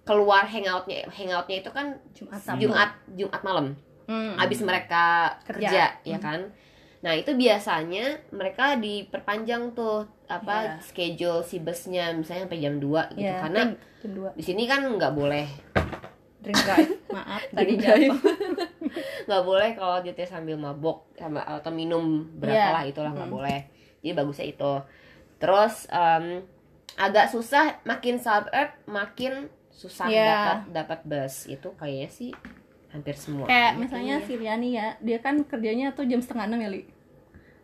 keluar 0.00 0.42
hangoutnya 0.44 1.06
hangoutnya 1.08 1.60
itu 1.60 1.70
kan 1.70 1.98
Jumat 2.10 2.40
Sabtu. 2.40 2.62
Jumat 2.62 2.90
Jumat 3.10 3.42
malam. 3.42 3.66
Hmm. 4.06 4.34
habis 4.34 4.58
mereka 4.60 5.38
Kerja. 5.46 5.70
kerja, 5.70 5.84
ya 6.02 6.18
Hmm. 6.18 6.24
kan 6.24 6.40
nah 7.00 7.12
itu 7.12 7.32
biasanya 7.32 8.04
mereka 8.28 8.76
diperpanjang 8.76 9.72
tuh 9.72 10.04
apa 10.26 10.56
Iya. 10.60 10.74
schedule 10.80 11.40
si 11.40 11.56
busnya 11.58 12.12
misalnya 12.12 12.44
sampai 12.44 12.60
jam 12.60 12.76
2 12.76 13.16
gitu 13.16 13.24
Ya, 13.24 13.40
karena 13.40 13.72
jam 13.98 14.12
2 14.12 14.36
di 14.36 14.42
sini 14.42 14.64
kan 14.64 14.84
nggak 14.86 15.12
boleh 15.12 15.48
Drink 16.40 16.56
drive 16.58 16.92
Maaf 17.14 17.42
tadi 17.50 17.72
drive. 17.74 18.12
jatuh 18.12 18.20
nggak 19.26 19.42
boleh 19.42 19.70
kalau 19.74 19.96
nyetir 19.98 20.24
sambil 20.24 20.56
mabok 20.56 21.08
sama 21.14 21.40
atau 21.40 21.68
minum 21.70 22.04
berapa 22.34 22.52
Iya. 22.54 22.68
lah 22.70 22.84
itulah 22.84 23.10
nggak 23.10 23.26
Hmm. 23.26 23.38
boleh 23.38 23.60
jadi 24.00 24.12
bagusnya 24.14 24.46
itu 24.46 24.72
terus 25.36 25.88
em, 25.88 26.44
agak 26.96 27.28
susah 27.28 27.80
makin 27.82 28.16
suburb 28.16 28.70
makin 28.84 29.48
susah 29.70 30.04
Iya. 30.04 30.28
dapat 30.28 30.58
dapat 30.70 31.00
bus 31.02 31.34
itu 31.46 31.68
kayaknya 31.74 32.08
sih 32.08 32.30
hampir 32.90 33.14
semua. 33.14 33.46
Kayak 33.46 33.70
Iya, 33.74 33.78
misalnya 33.78 34.14
si 34.26 34.32
Riani 34.34 34.68
ya 34.74 34.86
Dia 34.98 35.18
kan 35.22 35.42
kerjanya 35.46 35.94
tuh 35.94 36.04
jam 36.06 36.18
setengah 36.18 36.50
enam 36.50 36.60
ya 36.60 36.70
Li. 36.70 36.82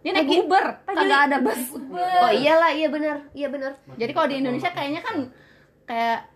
Dia 0.07 0.11
naik 0.15 0.47
Uber 0.47 0.65
kagak 0.87 1.21
ada 1.31 1.37
bus. 1.43 1.75
oh 2.23 2.31
iyalah 2.31 2.71
iya 2.71 2.87
benar 2.87 3.27
iya 3.35 3.51
benar. 3.51 3.75
Jadi 3.99 4.11
kalau 4.15 4.31
di 4.31 4.39
Indonesia 4.39 4.71
kayaknya 4.71 5.03
kan 5.03 5.17
kayak 5.83 6.31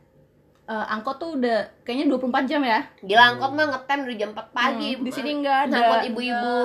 eh, 0.67 0.87
angkot 0.91 1.17
tuh 1.23 1.39
udah 1.39 1.71
kayaknya 1.87 2.11
24 2.11 2.51
jam 2.51 2.63
ya. 2.67 2.81
Gila 2.99 3.25
angkot 3.39 3.51
mah 3.55 3.67
ngetem 3.71 3.99
dari 4.11 4.17
jam 4.19 4.31
4 4.35 4.51
pagi. 4.51 4.91
Hmm, 4.99 5.03
di 5.07 5.11
sini 5.15 5.31
nggak 5.39 5.59
ada 5.71 5.77
angkot 5.79 6.03
ibu-ibu 6.11 6.59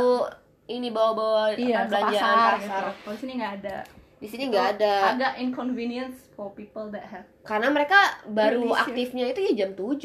ini 0.65 0.89
bawa-bawa 0.89 1.53
iya 1.53 1.85
apa, 1.85 1.85
ke 1.85 1.89
belanjaan 1.93 2.25
pasar, 2.25 2.53
pasar. 2.57 2.57
gitu. 2.57 2.97
kalau 3.05 3.13
di 3.13 3.21
sini 3.21 3.33
nggak 3.37 3.53
ada. 3.61 3.77
Di 4.15 4.27
sini 4.31 4.43
nggak 4.49 4.67
ada. 4.79 4.93
agak 5.13 5.33
inconvenience 5.37 6.17
for 6.33 6.49
people 6.57 6.89
that 6.89 7.05
have 7.05 7.25
karena 7.45 7.69
mereka 7.69 8.17
baru 8.25 8.73
aktifnya 8.73 9.29
itu 9.29 9.39
ya 9.45 9.51
jam 9.65 9.71
7 9.77 10.01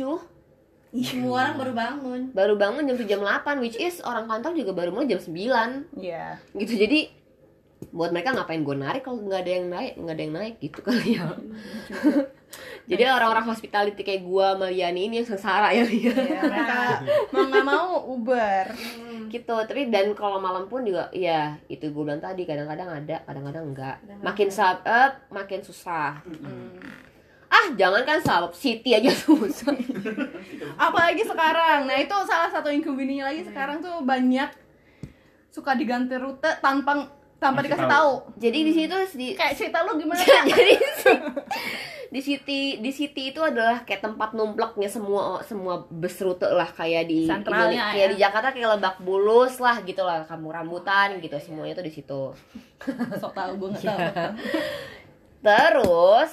Semua 0.93 1.37
orang 1.45 1.57
baru 1.57 1.73
bangun. 1.73 2.21
baru 2.31 2.55
bangun 2.55 2.83
jam 2.85 2.97
7 2.97 3.07
jam 3.07 3.21
8 3.23 3.59
which 3.59 3.77
is 3.77 4.03
orang 4.03 4.27
kantor 4.27 4.53
juga 4.53 4.73
baru 4.75 4.91
mulai 4.91 5.07
jam 5.07 5.19
9 5.19 5.97
Iya. 5.97 6.39
gitu 6.53 6.75
jadi 6.77 7.15
buat 7.89 8.11
mereka 8.11 8.33
ngapain 8.33 8.61
gue 8.61 8.77
narik 8.77 9.03
kalau 9.03 9.19
nggak 9.19 9.41
ada 9.41 9.53
yang 9.53 9.67
naik 9.69 9.93
nggak 9.97 10.13
ada 10.13 10.23
yang 10.23 10.35
naik 10.35 10.55
gitu 10.59 10.79
kali 10.81 11.17
ya. 11.17 11.31
Jadi 12.83 13.07
orang-orang 13.07 13.47
hospitality 13.47 14.03
kayak 14.03 14.21
gue 14.21 14.47
Maliani 14.59 15.07
ini 15.07 15.15
yang 15.17 15.29
sengsara 15.29 15.71
ya 15.71 15.87
Lia. 15.87 16.11
Iya, 16.11 16.41
mereka 16.43 16.79
mau 17.31 17.47
nggak 17.47 17.65
mau 17.65 17.89
Uber. 18.11 18.67
gitu 19.31 19.55
tapi 19.63 19.87
dan 19.87 20.11
kalau 20.13 20.37
malam 20.37 20.67
pun 20.67 20.83
juga 20.83 21.07
ya 21.15 21.55
itu 21.69 21.87
gue 21.87 22.03
bilang 22.03 22.19
tadi 22.19 22.43
kadang-kadang 22.43 22.91
ada 22.91 23.23
kadang-kadang 23.23 23.63
enggak 23.65 23.97
makin 24.21 24.51
sub 24.51 24.83
up 24.83 25.23
makin 25.31 25.63
susah 25.63 26.19
ah 27.51 27.67
jangan 27.75 28.07
kan 28.07 28.19
sabab 28.23 28.55
city 28.55 28.95
aja 28.95 29.11
susah 29.11 29.75
Apalagi 30.87 31.21
sekarang. 31.21 31.85
Nah, 31.85 31.99
itu 31.99 32.15
salah 32.25 32.49
satu 32.49 32.71
inconvenience 32.71 33.27
lagi 33.27 33.43
sekarang 33.45 33.83
tuh 33.83 34.01
banyak 34.01 34.49
suka 35.51 35.75
diganti 35.75 36.15
rute 36.15 36.47
tanpa 36.63 37.11
tanpa 37.37 37.59
Kasih 37.61 37.73
dikasih 37.73 37.89
tahu. 37.89 38.13
tahu. 38.23 38.39
jadi 38.39 38.59
di 38.63 38.73
situ 38.73 38.97
di 39.17 39.27
Kayak 39.35 39.55
cerita 39.57 39.83
lu 39.83 39.97
gimana? 39.97 40.21
Kak? 40.25 40.45
jadi 40.47 40.75
di 42.11 42.21
city 42.21 42.61
di 42.79 42.91
city 42.91 43.31
itu 43.31 43.41
adalah 43.41 43.83
kayak 43.83 44.03
tempat 44.03 44.35
numpleknya 44.35 44.91
semua 44.91 45.41
semua 45.43 45.87
bus 45.87 46.19
rute 46.19 46.43
lah 46.45 46.67
kayak 46.67 47.07
di 47.07 47.23
Sentralnya 47.25 47.71
ya. 47.71 47.93
kayak 47.95 48.09
di 48.11 48.17
Jakarta 48.19 48.49
kayak 48.51 48.69
Lebak 48.77 48.97
Bulus 49.01 49.57
lah 49.57 49.79
gitu 49.83 50.03
lah 50.03 50.27
kamu 50.27 50.51
rambutan 50.51 51.17
gitu 51.19 51.39
semuanya 51.39 51.75
tuh 51.75 51.87
di 51.87 51.93
situ 51.95 52.23
Sok 53.23 53.33
tahu 53.33 53.51
gue 53.57 53.69
nggak 53.73 53.85
tahu. 54.11 54.33
terus 55.41 56.31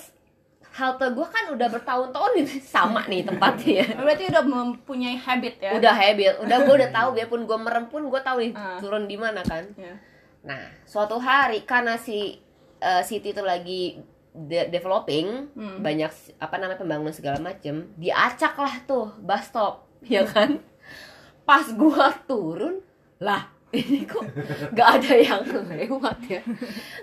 halte 0.78 1.10
gue 1.10 1.26
kan 1.26 1.50
udah 1.50 1.68
bertahun-tahun 1.68 2.32
nih, 2.36 2.46
sama 2.74 3.02
nih 3.04 3.22
tempatnya 3.24 3.84
Berarti 3.96 4.30
udah 4.30 4.44
mempunyai 4.44 5.18
habit 5.18 5.58
ya. 5.58 5.72
udah 5.74 5.90
habit 5.92 6.34
udah 6.40 6.58
gue 6.60 6.74
udah 6.76 6.92
tahu 6.92 7.10
biarpun 7.12 7.42
gue 7.44 7.58
merem 7.58 7.86
pun 7.86 8.02
gue 8.04 8.22
tahu 8.22 8.38
nih 8.40 8.54
Ah. 8.54 8.78
turun 8.78 9.04
di 9.04 9.16
mana 9.16 9.42
kan 9.42 9.66
Ya. 9.74 9.98
nah 10.44 10.62
suatu 10.84 11.18
hari 11.18 11.62
karena 11.64 11.98
si 11.98 12.38
eh, 12.78 13.02
city 13.02 13.32
itu 13.32 13.42
lagi 13.42 13.98
de- 14.30 14.70
developing 14.70 15.50
Hmm. 15.52 15.82
banyak 15.82 16.14
apa 16.38 16.56
namanya 16.56 16.78
pembangunan 16.78 17.10
segala 17.12 17.42
macem 17.42 17.90
diacak 17.96 18.54
lah 18.54 18.76
tuh 18.84 19.10
bus 19.18 19.44
stop 19.44 19.90
ya 20.04 20.22
kan 20.22 20.62
pas 21.42 21.66
gua 21.74 22.14
turun 22.24 22.86
lah 23.18 23.50
ini 23.70 24.04
kok 24.04 24.24
gak 24.72 24.90
ada 24.98 25.14
yang 25.14 25.44
lewat 25.44 26.18
ya? 26.26 26.40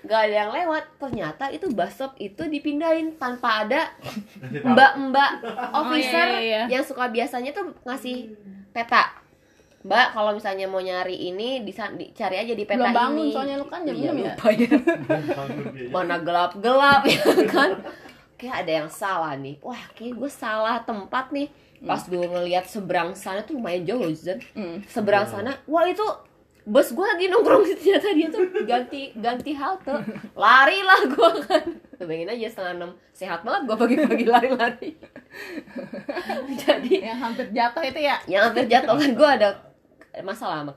Gak 0.03 0.21
ada 0.25 0.35
yang 0.39 0.51
lewat. 0.51 0.97
Ternyata 0.97 1.45
itu 1.49 1.69
bus 1.69 1.93
stop 1.93 2.17
itu 2.17 2.41
dipindahin 2.43 3.15
tanpa 3.15 3.63
ada 3.63 3.93
mbak-mbak 4.41 5.31
officer 5.73 6.27
iya, 6.35 6.65
iya. 6.65 6.71
yang 6.71 6.83
suka 6.83 7.09
biasanya 7.09 7.51
tuh 7.51 7.73
ngasih 7.83 8.33
peta. 8.71 9.21
Mbak 9.85 10.07
kalau 10.11 10.33
misalnya 10.33 10.65
mau 10.65 10.81
nyari 10.81 11.29
ini 11.29 11.61
bisa 11.61 11.93
dicari 11.93 12.41
aja 12.41 12.57
di 12.57 12.65
peta 12.65 12.81
Belum 12.83 12.97
bangun 12.97 13.21
ini. 13.23 13.33
soalnya 13.33 13.57
lu 13.57 13.69
kan 13.69 13.85
jam 13.85 13.93
Iya, 13.93 14.09
6 14.09 14.17
ya. 14.17 14.33
lupa 14.33 14.49
ya. 14.51 14.69
Mana 15.93 16.17
gelap-gelap 16.19 17.03
ya 17.05 17.21
kan? 17.47 17.71
Kayak 18.35 18.57
ada 18.65 18.73
yang 18.75 18.89
salah 18.89 19.37
nih. 19.37 19.61
Wah 19.61 19.85
kayak 19.93 20.17
gue 20.17 20.31
salah 20.33 20.81
tempat 20.81 21.29
nih. 21.29 21.53
Pas 21.85 22.01
gue 22.01 22.17
ngeliat 22.17 22.65
seberang 22.65 23.13
sana 23.13 23.45
tuh 23.45 23.61
lumayan 23.61 23.85
jauh 23.85 24.09
Zan 24.11 24.41
Hmm. 24.57 24.81
seberang 24.89 25.29
sana 25.29 25.53
wah 25.67 25.85
itu 25.85 26.01
bos 26.65 26.89
gue 26.91 27.05
lagi 27.05 27.29
nongkrong 27.29 27.61
ternyata 27.69 28.09
dia 28.13 28.29
tuh 28.29 28.41
ganti 28.65 29.13
ganti 29.15 29.53
halte. 29.53 29.93
Lari 30.33 30.81
lah 30.81 31.01
gue 31.05 31.31
kan 31.45 31.65
bayangin 32.01 32.33
aja 32.33 32.49
setengah 32.51 32.73
enam 32.77 32.91
sehat 33.13 33.41
banget 33.45 33.63
gue 33.65 33.77
pagi-pagi 33.77 34.25
lari-lari. 34.25 34.91
Jadi 36.65 36.95
Yang 37.01 37.19
hampir 37.21 37.47
jatuh 37.53 37.83
itu 37.85 38.01
ya. 38.01 38.17
yang 38.27 38.43
hampir 38.49 38.65
jatuh 38.67 38.97
kan 38.97 39.11
gue 39.13 39.29
ada 39.29 39.49
masalah 40.23 40.63
sama 40.63 40.73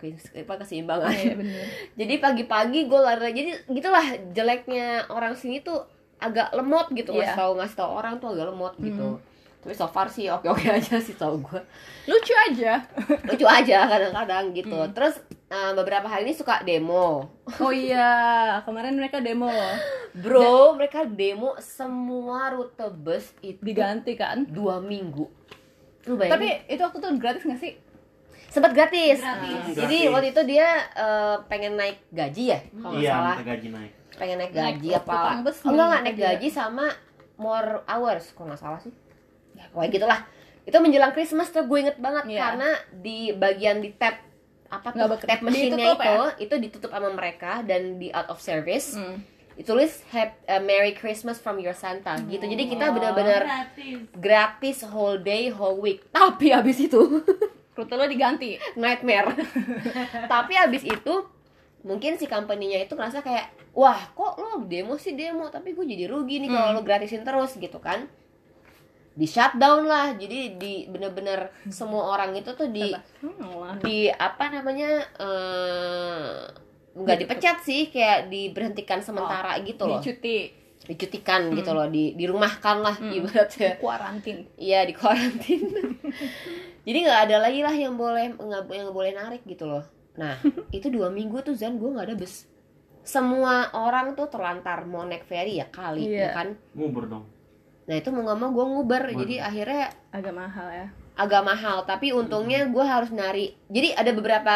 keseimbangan. 0.57 1.13
Iya 1.13 1.33
bener. 1.37 1.63
jadi 1.99 2.13
pagi-pagi 2.17 2.89
gue 2.89 2.99
lari 2.99 3.31
jadi 3.37 3.51
gitulah 3.69 4.05
jeleknya 4.33 5.05
orang 5.07 5.37
sini 5.37 5.61
tuh 5.61 5.85
agak 6.17 6.49
lemot 6.57 6.89
gitu 6.91 7.13
Iya. 7.13 7.21
ngasih 7.21 7.37
tahu 7.37 7.51
ngasih 7.61 7.77
tahu 7.77 7.91
orang 7.93 8.13
tuh 8.17 8.33
agak 8.33 8.49
lemot 8.49 8.73
gitu 8.81 9.21
tapi 9.67 9.75
so 9.75 9.83
far 9.83 10.07
sih 10.07 10.25
oke 10.27 10.47
oke 10.47 10.63
aja 10.79 10.95
sih 10.95 11.11
tau 11.13 11.35
gue 11.35 11.59
Lucu 12.07 12.31
aja. 12.31 12.79
lucu 13.27 13.43
aja 13.43 13.83
kadang-kadang 13.83 14.55
gitu 14.55 14.79
terus 14.95 15.19
eh, 15.45 15.71
beberapa 15.75 16.07
hari 16.07 16.23
ini 16.23 16.31
suka 16.31 16.63
demo 16.63 17.27
Oh 17.59 17.67
iya, 17.69 18.07
kemarin 18.63 18.95
mereka 18.95 19.19
demo 19.19 19.51
bro 20.15 20.71
mereka 20.73 21.03
demo 21.03 21.59
semua 21.59 22.47
rute 22.49 22.87
bus 22.93 23.35
itu 23.41 23.59
diganti 23.59 24.15
kan. 24.15 24.47
dua 24.47 24.79
minggu 24.79 25.27
lu 26.07 26.15
Tapi 26.15 26.63
itu 26.65 26.79
waktu 26.79 26.97
tuh 26.97 27.11
gratis 27.13 27.43
gak 27.43 27.59
sih? 27.59 27.75
sempat 28.47 28.71
gratis. 28.71 29.19
Gratis. 29.19 29.75
jadi 29.75 29.97
Gratis. 29.99 30.13
waktu 30.15 30.27
itu 30.31 30.41
dia 30.47 30.67
eh, 30.95 31.35
pengen 31.45 31.75
naik 31.75 32.07
gaji 32.09 32.43
ya 32.47 32.59
kalau 32.73 32.95
nggak 32.95 33.03
Iya, 33.03 33.11
salah 33.11 33.35
gaji 33.43 33.67
naik. 33.69 33.91
pengen 34.15 34.37
naik 34.39 34.51
Naik 34.51 34.63
gaji 34.79 34.89
waktu 34.89 35.03
apa 35.03 35.19
enggak 35.35 35.55
enggak 35.67 35.87
naik 35.91 35.99
naik 35.99 36.15
gaji 36.15 36.23
gaji 36.39 36.47
sama 36.49 36.85
more 37.35 37.83
hours 37.83 38.31
kalau 38.31 38.47
nggak 38.47 38.63
salah 38.63 38.79
sih 38.79 38.95
ya 39.57 39.65
pokoknya 39.67 39.91
gitulah 39.91 40.19
itu 40.63 40.77
menjelang 40.77 41.11
Christmas 41.11 41.49
tuh 41.49 41.63
gue 41.63 41.79
inget 41.79 41.97
banget 41.97 42.23
Iya. 42.27 42.39
karena 42.39 42.69
di 42.93 43.19
bagian 43.31 43.79
di 43.79 43.91
tab 43.91 44.19
apa 44.67 44.87
tuh 44.89 44.99
Nggak 45.01 45.25
tab 45.25 45.39
mesinnya 45.41 45.73
ditutup 45.73 45.97
itu 45.97 46.11
ya? 46.13 46.29
itu 46.37 46.55
ditutup 46.61 46.89
sama 46.91 47.09
mereka 47.09 47.51
dan 47.61 47.95
di 47.95 48.11
out 48.11 48.27
of 48.27 48.37
service 48.37 48.93
Hmm. 48.93 49.23
ditulis 49.53 50.03
Hap- 50.07 50.43
uh, 50.45 50.59
Merry 50.59 50.91
Christmas 50.91 51.37
from 51.37 51.57
your 51.57 51.73
Santa 51.73 52.13
gitu 52.21 52.43
jadi 52.43 52.63
kita 52.67 52.85
Oh. 52.85 52.93
benar-benar 52.93 53.41
Gratis. 53.41 53.97
gratis 54.13 54.77
whole 54.85 55.17
day 55.17 55.49
whole 55.49 55.77
week 55.77 56.05
tapi 56.09 56.51
habis 56.51 56.77
itu 56.79 56.99
Rute 57.75 57.93
lo 57.93 58.05
diganti. 58.05 58.57
nightmare 58.73 59.37
tapi 60.27 60.53
abis 60.55 60.83
itu 60.83 61.13
mungkin 61.79 62.15
si 62.15 62.25
company-nya 62.25 62.81
itu 62.81 62.91
ngerasa 62.91 63.21
kayak 63.21 63.47
wah 63.71 63.97
kok 64.09 64.33
lo 64.35 64.61
demo 64.61 64.93
sih 64.95 65.13
demo 65.13 65.47
tapi 65.47 65.71
gue 65.71 65.85
jadi 65.87 66.05
rugi 66.05 66.37
nih 66.37 66.49
kalau 66.49 66.69
lo 66.71 66.81
gratisin 66.81 67.21
terus 67.21 67.55
gitu 67.55 67.77
kan 67.77 68.09
di 69.17 69.25
shutdown 69.25 69.81
lah 69.83 70.13
jadi 70.13 70.53
di 70.55 70.85
bener-bener 70.85 71.49
semua 71.67 72.13
orang 72.13 72.37
itu 72.37 72.53
tuh 72.53 72.69
di 72.69 72.93
Hmm, 73.17 73.81
di 73.81 74.05
apa 74.07 74.53
namanya 74.53 75.01
eh 75.17 76.33
nggak 76.93 77.17
dipecat 77.19 77.57
sih 77.61 77.89
kayak 77.89 78.25
diberhentikan 78.27 79.01
sementara 79.01 79.57
gitu 79.61 79.85
loh 79.85 79.97
Dicuti, 79.97 80.49
dicutikan 80.83 81.49
gitu 81.51 81.73
loh 81.73 81.85
di 81.85 82.13
dirumahkan 82.13 82.77
lah 82.79 82.95
ibaratnya 82.97 83.77
kuarantin. 83.77 84.45
Iya 84.55 84.85
di 84.85 84.93
karantin. 84.93 85.61
Jadi 86.87 86.97
nggak 87.03 87.19
ada 87.27 87.37
lagi 87.41 87.59
lah 87.61 87.73
yang 87.73 87.93
boleh 87.93 88.33
nggak 88.33 88.63
yang 88.71 88.89
boleh 88.89 89.11
narik 89.13 89.41
gitu 89.43 89.65
loh. 89.65 89.85
Nah 90.15 90.37
itu 90.77 90.89
dua 90.89 91.09
minggu 91.09 91.41
tuh 91.41 91.53
Zan 91.53 91.77
gue 91.77 91.85
nggak 91.85 92.07
ada 92.07 92.15
bus. 92.15 92.45
Semua 93.01 93.69
orang 93.71 94.13
tuh 94.13 94.27
terlantar 94.27 94.83
mau 94.83 95.01
naik 95.01 95.23
ferry 95.23 95.57
ya 95.57 95.67
kali 95.69 96.05
Iya. 96.07 96.21
ya 96.21 96.29
kan. 96.33 96.47
Ngubur 96.73 97.05
dong. 97.07 97.25
Nah 97.87 97.95
itu 97.95 98.09
mau 98.09 98.21
nggak 98.21 98.37
mau 98.37 98.49
gue 98.51 98.65
nguber. 98.67 99.03
Jadi 99.15 99.35
akhirnya 99.39 99.89
Agak 100.11 100.33
mahal 100.33 100.67
ya. 100.69 100.87
agak 101.15 101.41
mahal. 101.41 101.77
Tapi 101.83 102.11
untungnya 102.11 102.67
gue 102.67 102.83
harus 102.83 103.09
nari. 103.09 103.55
Jadi 103.67 103.89
ada 103.91 104.11
beberapa 104.11 104.55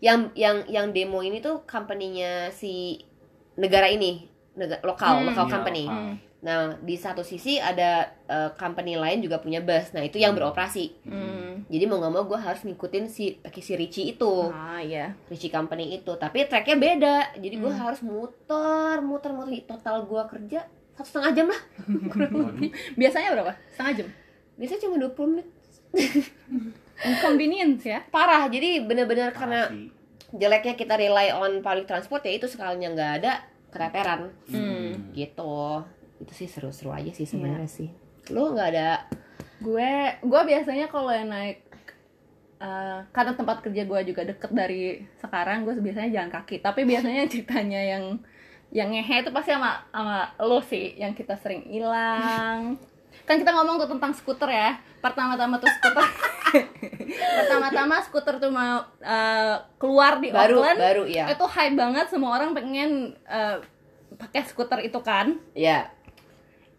yang 0.00 0.32
yang 0.34 0.64
yang 0.66 0.90
demo 0.90 1.20
ini 1.20 1.38
tuh 1.38 1.62
company-nya 1.62 2.50
si 2.50 2.98
negara 3.54 3.86
ini 3.86 4.26
negara 4.52 4.82
lokal 4.82 5.20
Hmm. 5.20 5.26
lokal 5.28 5.44
Iya, 5.44 5.52
company. 5.52 5.84
lokal. 5.84 6.02
Hmm. 6.02 6.14
Nah 6.40 6.58
di 6.76 6.92
satu 6.94 7.22
sisi 7.22 7.56
ada 7.56 8.04
eh, 8.24 8.50
company 8.54 8.96
lain 8.96 9.20
juga 9.20 9.38
punya 9.38 9.60
bus. 9.60 9.92
Nah 9.92 10.00
itu 10.00 10.16
yang 10.16 10.32
Hmm. 10.32 10.40
beroperasi. 10.42 10.84
Hmm. 11.04 11.64
Jadi 11.64 11.84
mau 11.84 11.96
nggak 11.96 12.12
mau 12.12 12.24
gue 12.24 12.36
harus 12.36 12.60
ngikutin 12.62 13.04
si 13.06 13.36
si 13.54 13.72
Richie 13.74 14.10
itu, 14.10 14.50
Ah 14.50 14.76
iya. 14.78 15.12
Richie 15.26 15.48
Company 15.48 15.94
itu. 15.94 16.12
Tapi 16.14 16.44
tracknya 16.44 16.76
beda. 16.76 17.16
Jadi 17.34 17.54
gue 17.54 17.68
Hmm. 17.70 17.82
harus 17.82 18.00
muter, 18.00 19.00
muter, 19.00 19.30
muter. 19.30 19.64
Total 19.64 20.00
gue 20.02 20.22
kerja 20.26 20.60
satu 20.94 21.08
setengah 21.10 21.32
jam 21.34 21.46
lah. 21.50 21.60
Biasanya 23.00 23.28
berapa? 23.34 23.52
Setengah 23.74 23.92
jam. 24.02 24.08
Biasanya 24.54 24.80
cuma 24.86 24.96
20 25.02 25.30
menit. 25.34 25.48
Inconvenience 27.10 27.82
ya. 27.82 27.98
Parah. 28.14 28.46
Jadi 28.46 28.86
bener-bener 28.86 29.34
karena 29.34 29.66
jeleknya 30.34 30.74
kita 30.78 30.94
rely 30.94 31.34
on 31.34 31.62
public 31.62 31.86
transport 31.90 32.22
ya 32.22 32.38
itu 32.38 32.46
sekalinya 32.46 32.94
nggak 32.94 33.12
ada 33.22 33.32
keteteran. 33.74 34.30
Hmm. 34.46 35.10
Gitu. 35.10 35.58
Itu 36.22 36.32
sih 36.34 36.46
seru-seru 36.46 36.94
aja 36.94 37.10
sih 37.10 37.26
sebenarnya 37.26 37.66
sih. 37.66 37.90
Lo 38.30 38.54
nggak 38.54 38.68
ada 38.70 38.90
Gue 39.62 39.90
gue 40.20 40.40
biasanya 40.44 40.86
kalau 40.92 41.08
yang 41.08 41.30
naik 41.30 41.62
eh, 42.60 42.98
karena 43.10 43.32
tempat 43.32 43.64
kerja 43.64 43.82
gue 43.86 44.00
juga 44.12 44.22
deket 44.28 44.50
dari 44.52 45.00
sekarang 45.16 45.64
gue 45.64 45.78
biasanya 45.78 46.10
jalan 46.10 46.30
kaki 46.30 46.60
tapi 46.60 46.84
biasanya 46.84 47.24
ceritanya 47.32 47.80
yang 47.80 48.04
yang 48.74 48.90
ngehe 48.90 49.22
itu 49.22 49.30
pasti 49.30 49.54
sama 49.54 49.86
sama 49.94 50.34
lo 50.42 50.58
sih 50.58 50.98
yang 50.98 51.14
kita 51.14 51.38
sering 51.38 51.62
hilang. 51.70 52.74
Kan 53.22 53.38
kita 53.38 53.54
ngomong 53.54 53.78
tuh 53.78 53.88
tentang 53.94 54.10
skuter 54.10 54.50
ya. 54.50 54.74
Pertama-tama 54.98 55.62
tuh 55.62 55.70
skuter. 55.70 56.02
Pertama-tama 57.38 58.02
skuter 58.02 58.34
tuh 58.42 58.50
mau 58.50 58.82
eh, 58.98 59.56
keluar 59.78 60.18
di 60.18 60.34
Baru- 60.34 60.58
Auckland 60.60 60.80
baru, 60.82 61.02
iya. 61.06 61.30
itu 61.30 61.46
hype 61.46 61.78
banget. 61.78 62.06
Semua 62.10 62.34
orang 62.34 62.50
pengen 62.50 63.14
eh, 63.24 63.62
pakai 64.18 64.42
skuter 64.42 64.82
itu 64.82 64.98
kan. 65.00 65.38
Ya 65.54 65.94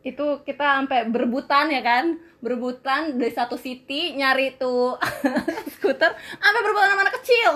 itu 0.05 0.45
kita 0.45 0.83
sampai 0.83 1.07
berebutan 1.09 1.71
ya 1.71 1.79
kan. 1.81 2.19
Berebutan 2.43 3.17
dari 3.17 3.33
satu 3.33 3.55
city 3.57 4.13
nyari 4.13 4.59
tuh 4.59 4.99
skuter. 5.79 6.11
Sampai 6.13 6.59
berebutan 6.61 6.91
sama 6.91 7.01
anak 7.07 7.15
kecil. 7.23 7.51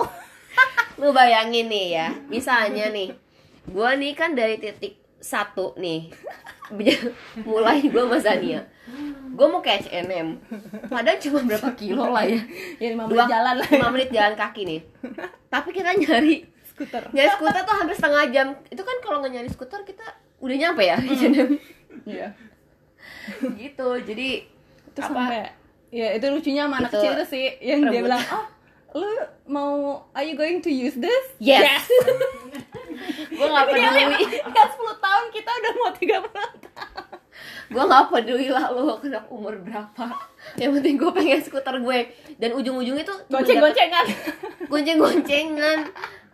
Lu 0.98 1.12
bayangin 1.12 1.68
nih 1.70 1.86
ya. 1.94 2.08
Misalnya 2.26 2.88
nih 2.90 3.14
gua 3.70 3.94
nih 3.96 4.12
kan 4.18 4.34
dari 4.34 4.58
titik 4.58 4.98
satu 5.20 5.74
nih. 5.78 6.10
Mulai 7.48 7.86
gua 7.90 8.06
sama 8.06 8.18
Zania. 8.22 8.62
Gua 9.34 9.46
mau 9.46 9.62
ke 9.62 9.70
H&M 9.70 10.38
padahal 10.90 11.18
cuma 11.22 11.40
berapa 11.46 11.70
kilo 11.78 12.10
lah 12.10 12.26
ya. 12.26 12.42
Ya 12.82 12.94
dua 12.94 13.06
menit 13.06 13.30
jalan 13.30 13.54
lah 13.62 13.68
lima 13.70 13.88
menit 13.94 14.10
jalan 14.10 14.34
kaki 14.34 14.62
nih. 14.66 14.80
Tapi 15.48 15.68
kita 15.70 15.94
nyari 15.94 16.44
skuter. 16.66 17.02
nyari 17.14 17.28
skuter 17.38 17.62
tuh 17.62 17.74
hampir 17.78 17.96
setengah 17.96 18.24
jam. 18.34 18.46
Itu 18.68 18.82
kan 18.82 18.96
kalau 19.02 19.22
nggak 19.22 19.32
nyari 19.38 19.48
skuter 19.50 19.82
kita 19.86 20.06
udah 20.40 20.56
nyampe 20.56 20.82
ya 20.82 20.96
H&M 20.96 21.48
iya. 22.08 22.28
Gitu 23.56 23.88
jadi 24.08 24.28
terus 24.96 25.06
apa? 25.12 25.20
sampai 25.20 25.42
ya 25.92 26.08
itu 26.16 26.26
lucunya 26.32 26.64
sama 26.66 26.76
anak 26.80 26.90
Itu 26.90 26.96
kecil 26.98 27.12
itu 27.12 27.24
sih 27.28 27.44
yang 27.60 27.80
dia 27.86 28.00
rebut. 28.00 28.06
bilang 28.08 28.22
oh 28.32 28.44
lu 28.90 29.10
mau 29.46 30.02
are 30.16 30.26
you 30.26 30.34
going 30.34 30.58
to 30.58 30.70
use 30.72 30.98
this? 30.98 31.24
Yes, 31.38 31.86
gua 33.40 33.48
nggak 33.50 33.66
peduli. 33.66 34.02
kan 34.52 34.66
10 34.68 34.76
tahun 35.00 35.24
kita 35.32 35.50
udah 35.50 35.72
mau 35.74 35.90
30 35.90 36.36
tahun. 36.36 36.56
Gue 37.70 37.84
nggak 37.86 38.06
peduli 38.10 38.46
lah 38.50 38.66
lo 38.68 38.98
kena 38.98 39.22
umur 39.30 39.54
berapa. 39.56 40.10
Yang 40.58 40.70
penting 40.76 40.94
gue 40.98 41.10
pengen 41.14 41.40
skuter 41.40 41.76
gue. 41.78 41.98
Dan 42.36 42.50
ujung-ujungnya 42.52 43.06
tuh 43.06 43.16
cuma 43.24 43.40
dapet 43.40 43.46
gonceng-goncengan. 43.46 44.06
Gonceng-goncengan. 44.66 45.78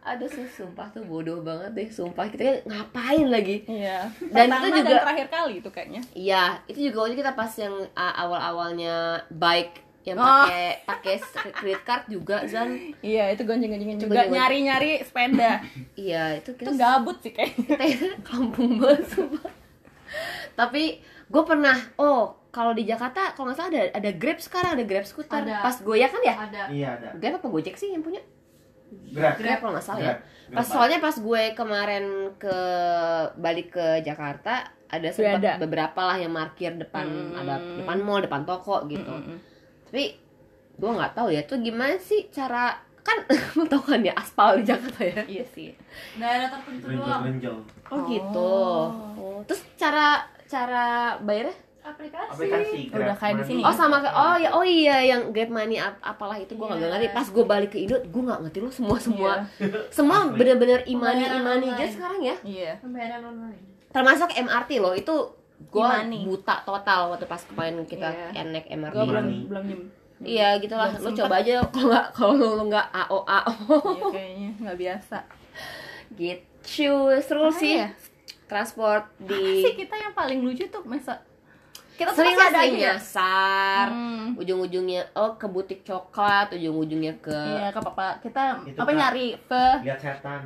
Aduh 0.06 0.30
sih 0.30 0.46
sumpah 0.46 0.86
tuh 0.88 1.02
bodoh 1.02 1.42
banget 1.42 1.70
deh 1.74 1.88
sumpah. 1.90 2.26
Kita 2.26 2.64
ngapain 2.64 3.26
lagi? 3.28 3.66
Iya. 3.68 4.08
Dan 4.32 4.48
Pertama 4.48 4.64
itu 4.64 4.78
juga- 4.80 4.88
dan 4.88 5.02
terakhir 5.02 5.26
kali 5.28 5.52
itu 5.60 5.68
kayaknya. 5.68 6.02
Iya 6.16 6.42
itu 6.66 6.78
juga 6.88 6.96
waktu 7.04 7.16
kita 7.18 7.32
pas 7.34 7.52
yang 7.58 7.74
uh, 7.84 8.14
awal-awalnya 8.16 8.96
bike 9.28 9.85
yang 10.06 10.16
Oh. 10.16 10.46
pakai 10.46 10.66
pakai 10.86 11.14
credit 11.52 11.82
card 11.82 12.04
juga 12.06 12.36
Zan 12.44 12.78
iya 13.00 13.26
itu 13.28 13.42
gonceng-goncengan 13.42 13.98
juga 13.98 14.06
Gonceng-gonceng. 14.06 14.32
nyari-nyari 14.32 14.90
sepeda 15.02 15.52
iya 15.94 16.24
itu 16.32 16.54
itu 16.54 16.62
kita 16.62 16.70
gabut 16.72 17.18
sih 17.18 17.30
kayaknya 17.30 17.58
kita 17.68 17.84
itu 17.84 18.06
kampung 18.22 18.78
banget 18.78 19.02
sumpah 19.08 19.50
tapi 20.54 21.02
gue 21.26 21.42
pernah 21.42 21.74
oh 21.96 22.22
kalau 22.48 22.70
di 22.70 22.82
Jakarta 22.82 23.34
kalau 23.34 23.50
nggak 23.50 23.58
salah 23.58 23.70
ada 23.70 23.82
ada 23.92 24.10
Grab 24.12 24.38
sekarang 24.38 24.70
ada 24.72 24.84
Grab 24.84 25.04
skuter 25.04 25.42
Ada. 25.42 25.60
pas 25.60 25.76
gue 25.76 25.96
ya 25.96 26.06
kan 26.06 26.22
ya 26.22 26.34
Ada. 26.40 26.62
Iya 26.70 26.88
ada. 26.96 27.08
Grab 27.14 27.34
apa 27.36 27.48
Gojek 27.48 27.74
sih 27.74 27.90
yang 27.90 28.00
punya 28.00 28.22
Grab. 29.10 29.36
Grab 29.36 29.58
kalau 29.58 29.72
nggak 29.74 29.84
salah 29.84 30.00
ya 30.00 30.06
Grab. 30.06 30.18
pas 30.48 30.62
Grab. 30.62 30.72
soalnya 30.72 30.98
pas 31.00 31.16
gue 31.18 31.42
kemarin 31.52 32.04
ke 32.36 32.56
balik 33.36 33.68
ke 33.72 33.86
Jakarta 34.00 34.54
ada 34.86 35.08
sempat 35.10 35.42
ada. 35.42 35.58
beberapa 35.58 35.98
lah 36.00 36.16
yang 36.16 36.30
markir 36.30 36.72
depan 36.72 37.04
Hmm. 37.04 37.34
ada 37.36 37.58
depan 37.58 37.98
mall 37.98 38.22
depan 38.22 38.46
toko 38.46 38.86
gitu 38.86 39.10
Mm-mm. 39.10 39.55
Tapi 39.86 40.04
gue 40.74 40.90
nggak 40.92 41.12
tahu 41.12 41.28
ya 41.28 41.42
tuh 41.42 41.58
gimana 41.58 41.96
sih 41.96 42.28
cara 42.28 42.74
kan 43.00 43.22
lo 43.56 43.64
tau 43.64 43.80
kan 43.80 44.00
ya 44.00 44.12
aspal 44.12 44.56
di 44.56 44.64
Jakarta 44.64 45.00
ya 45.00 45.22
iya 45.24 45.44
sih 45.46 45.70
Daerah 46.14 46.50
tertentu 46.50 46.90
doang. 46.92 47.22
Oh 47.86 47.98
gitu 48.04 48.54
oh. 49.16 49.38
terus 49.44 49.62
cara 49.74 50.20
cara 50.44 50.86
bayarnya 51.18 51.54
Aplikasi. 51.86 52.34
Aplikasi. 52.34 52.80
Oh, 52.90 52.98
Udah 52.98 53.14
kayak 53.14 53.32
di 53.32 53.38
Money. 53.38 53.46
sini. 53.48 53.62
Oh 53.62 53.70
sama 53.70 54.02
kayak 54.02 54.16
oh 54.16 54.34
ya 54.36 54.50
oh 54.50 54.64
iya 54.66 54.96
yang 55.06 55.30
Grab 55.30 55.54
Money 55.54 55.78
ap- 55.78 56.02
apalah 56.02 56.34
itu 56.34 56.50
gue 56.50 56.66
nggak 56.66 56.76
Iya. 56.76 56.90
ngerti. 56.90 57.06
Pas 57.14 57.26
gue 57.30 57.44
balik 57.46 57.70
ke 57.70 57.78
Indo 57.78 57.94
gue 58.02 58.22
nggak 58.26 58.40
ngerti 58.42 58.58
lo 58.58 58.70
semua 58.74 58.98
semua 58.98 59.32
Iya. 59.56 59.86
semua 59.88 60.16
bener-bener 60.28 60.82
imani 60.84 61.22
imani 61.24 61.70
aja 61.70 61.86
sekarang 61.86 62.20
ya. 62.20 62.34
iya 62.42 62.74
Pembayaran 62.76 63.22
online. 63.24 63.62
Termasuk 63.88 64.28
MRT 64.28 64.70
loh 64.76 64.98
itu 64.98 65.14
gue 65.58 65.88
buta 66.22 66.54
total 66.62 67.10
waktu 67.10 67.24
pas 67.24 67.42
kemarin 67.42 67.80
kita 67.82 68.08
Iya. 68.30 68.44
naik 68.44 68.66
MRT. 68.68 68.92
gue 68.92 69.04
belum 69.04 69.26
belum 69.46 69.64
nyem 69.64 69.82
Iya 70.18 70.56
gitulah. 70.56 70.88
Belum 70.90 70.96
Lo 70.98 71.08
sempet. 71.10 71.20
coba 71.20 71.34
aja 71.38 71.54
kalau 71.66 71.86
nggak 71.86 72.06
kalau 72.10 72.32
lo 72.34 72.64
nggak 72.66 72.86
AO 72.90 73.18
AO 73.22 73.52
iya 73.90 74.04
kayaknya 74.10 74.50
nggak 74.58 74.78
biasa 74.78 75.18
gitu 76.12 76.88
seru 77.18 77.44
Apa 77.44 77.52
sih 77.54 77.72
ya? 77.76 77.88
transport 78.44 79.04
Apa 79.12 79.28
sih 79.28 79.64
di 79.66 79.76
kita 79.76 79.94
yang 79.94 80.12
paling 80.12 80.40
lucu 80.40 80.64
tuh 80.66 80.80
masa 80.82 81.20
kita 81.92 82.10
tuh 82.10 82.20
sering 82.22 82.32
ada 82.34 82.48
aja 82.54 82.64
ya? 82.66 82.92
nyasar 82.92 83.86
Hmm. 83.88 84.36
ujung-ujungnya 84.36 85.04
oh 85.14 85.34
ke 85.34 85.46
butik 85.46 85.80
coklat 85.82 86.48
ujung-ujungnya 86.50 87.16
ke 87.18 87.32
Iya, 87.32 87.68
ke 87.68 87.80
papa 87.82 88.16
kita 88.18 88.60
Itu, 88.62 88.76
apa 88.76 88.86
Kak. 88.86 88.96
nyari 88.96 89.26
ke 89.38 89.64
Lihat 89.82 89.98
setan. 89.98 90.42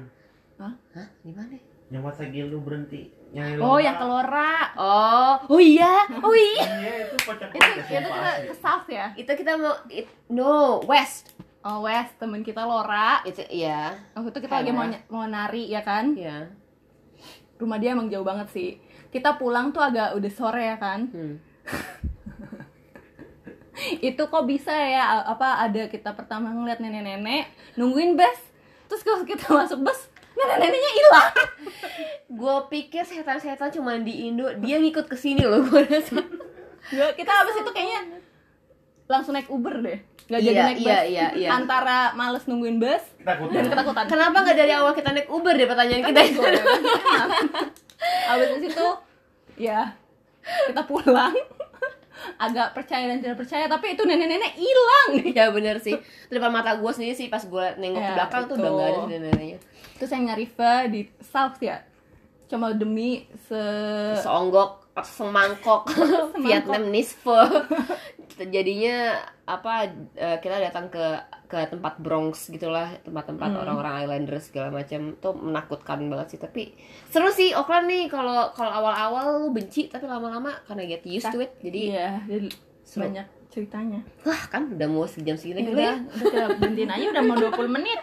Hah? 0.57 0.75
Gimana? 1.21 1.57
Yang 1.91 2.03
Wasagil 2.05 2.47
lu 2.47 2.63
berhenti. 2.63 3.11
Nyari 3.31 3.59
Oh, 3.59 3.79
yang 3.79 3.95
kelora. 3.95 4.75
Oh, 4.75 5.35
oh 5.49 5.61
iya, 5.61 6.07
oh 6.17 6.31
iya. 6.31 6.67
Iya 6.81 6.95
itu 7.05 7.17
kocak 7.21 7.51
Itu 7.51 7.67
kita 7.83 8.09
ke 8.45 8.55
South 8.57 8.87
ya. 8.89 9.11
Itu 9.15 9.31
kita 9.31 9.55
mau 9.55 9.75
it- 9.89 10.11
no 10.29 10.79
West. 10.85 11.35
Oh, 11.61 11.83
West 11.83 12.15
temen 12.17 12.41
kita 12.41 12.63
Lora. 12.63 13.23
Itu 13.23 13.43
iya, 13.49 13.95
Waktu 14.15 14.31
itu 14.31 14.39
kita 14.41 14.55
lagi 14.57 14.71
mau 14.71 14.87
ny- 14.87 15.05
mau 15.09 15.27
nari 15.27 15.67
ya 15.67 15.83
kan. 15.83 16.15
iya. 16.15 16.47
Rumah 17.55 17.77
dia 17.77 17.93
emang 17.93 18.09
jauh 18.09 18.25
banget 18.25 18.49
sih. 18.49 18.71
Kita 19.11 19.37
pulang 19.37 19.71
tuh 19.71 19.85
agak 19.85 20.15
udah 20.15 20.33
sore 20.33 20.65
ya 20.65 20.77
kan. 20.77 21.07
Hmm. 21.07 21.35
Itu 24.01 24.27
kok 24.27 24.45
bisa 24.45 24.73
ya 24.73 25.25
apa 25.25 25.57
ada 25.59 25.87
kita 25.87 26.13
pertama 26.13 26.51
ngeliat 26.51 26.79
nenek-nenek 26.79 27.49
nungguin 27.75 28.13
bus. 28.13 28.39
Terus 28.87 29.01
kalau 29.01 29.23
kita 29.23 29.47
masuk 29.49 29.81
bus, 29.81 30.10
nenek-neneknya 30.33 30.91
hilang. 30.93 31.31
Gue 32.31 32.57
pikir 32.69 33.03
setan-setan 33.03 33.71
cuma 33.71 33.97
di 33.97 34.27
Indo, 34.27 34.47
dia 34.57 34.77
ngikut 34.77 35.05
ke 35.05 35.15
sini 35.15 35.43
loh 35.43 35.61
gue 35.63 35.83
rasa. 35.83 36.23
Nggak, 36.89 37.11
kita 37.15 37.33
abis 37.37 37.55
itu 37.57 37.71
kayaknya 37.71 38.01
langsung 39.07 39.33
naik 39.33 39.47
Uber 39.47 39.79
deh. 39.79 39.99
Gak 40.25 40.41
jadi 40.41 40.55
Iya, 40.55 40.63
naik 40.65 40.79
bus. 40.79 40.87
iya, 40.87 41.01
iya, 41.05 41.27
iya. 41.37 41.49
Antara 41.51 41.99
males 42.13 42.47
nungguin 42.47 42.79
bus 42.79 43.03
Ketakutan. 43.19 43.51
dan 43.53 43.67
ketakutan. 43.69 44.05
Kenapa 44.07 44.37
nggak 44.41 44.57
dari 44.57 44.73
awal 44.73 44.93
kita 44.93 45.11
naik 45.11 45.27
Uber 45.27 45.53
deh 45.53 45.67
pertanyaan 45.67 46.03
kita 46.05 46.21
itu? 46.25 46.41
Abis 48.27 48.49
itu 48.65 48.87
ya 49.59 49.93
kita 50.65 50.83
pulang 50.85 51.35
agak 52.37 52.73
percaya 52.73 53.05
dan 53.07 53.19
tidak 53.19 53.37
percaya 53.39 53.65
tapi 53.67 53.93
itu 53.93 54.03
nenek-nenek 54.05 54.53
hilang 54.55 55.11
ya 55.29 55.51
bener 55.51 55.77
sih. 55.77 55.97
Depan 56.29 56.49
mata 56.49 56.77
gue 56.77 56.91
sendiri 56.91 57.13
sih 57.13 57.27
pas 57.27 57.41
gue 57.41 57.67
nengok 57.77 57.99
ke 57.99 58.07
Ya, 58.07 58.15
belakang 58.15 58.43
tuh 58.45 58.55
itu. 58.55 58.63
udah 58.63 58.71
nggak 58.71 58.89
ada 58.89 59.01
neneknya. 59.11 59.59
Terus 60.01 60.11
yang 60.11 60.25
nyari 60.27 60.49
Ve 60.49 60.73
di 60.89 61.01
South 61.21 61.61
ya 61.61 61.85
cuma 62.47 62.73
demi 62.73 63.21
se 63.45 63.63
Seonggok, 64.17 64.91
semangkok, 64.99 65.87
Vietnamese 66.43 67.15
pho. 67.15 67.39
Jadinya 68.41 69.21
apa? 69.45 69.87
eh, 70.13 70.39
Kita 70.39 70.57
datang 70.59 70.89
ke 70.89 71.05
ke 71.45 71.63
tempat 71.69 71.99
Bronx 71.99 72.49
gitulah, 72.49 72.91
tempat-tempat 73.01 73.49
Hmm. 73.49 73.61
orang-orang 73.61 73.95
Islanders 74.01 74.49
segala 74.49 74.73
macam. 74.73 75.15
Tuh 75.15 75.31
menakutkan 75.31 76.03
banget 76.07 76.27
sih. 76.29 76.41
Tapi 76.41 76.75
seru 77.07 77.29
sih 77.29 77.53
Auckland 77.53 77.87
nih. 77.87 78.09
Kalau 78.09 78.51
kalau 78.51 78.73
awal-awal 78.73 79.25
lu 79.39 79.49
benci, 79.53 79.87
tapi 79.87 80.07
lama-lama 80.07 80.51
karena 80.65 80.89
get 80.89 81.05
used 81.05 81.29
to 81.29 81.39
it. 81.39 81.55
Jadi 81.61 81.81
iya 81.89 82.19
jadi 82.25 82.49
Seru. 82.83 83.07
banyak 83.07 83.27
ceritanya 83.47 83.99
wah 84.23 84.43
kan 84.47 84.71
udah 84.71 84.87
mau 84.87 85.03
sejam 85.05 85.35
segini 85.35 85.59
Ya 85.61 85.65
gitu 85.65 85.75
udah 85.77 85.87
ya. 85.87 85.95
udah 86.25 86.47
berhentiin 86.59 86.87
aja 86.89 87.07
udah 87.11 87.23
mau 87.25 87.35
20 87.37 87.67
menit 87.69 87.99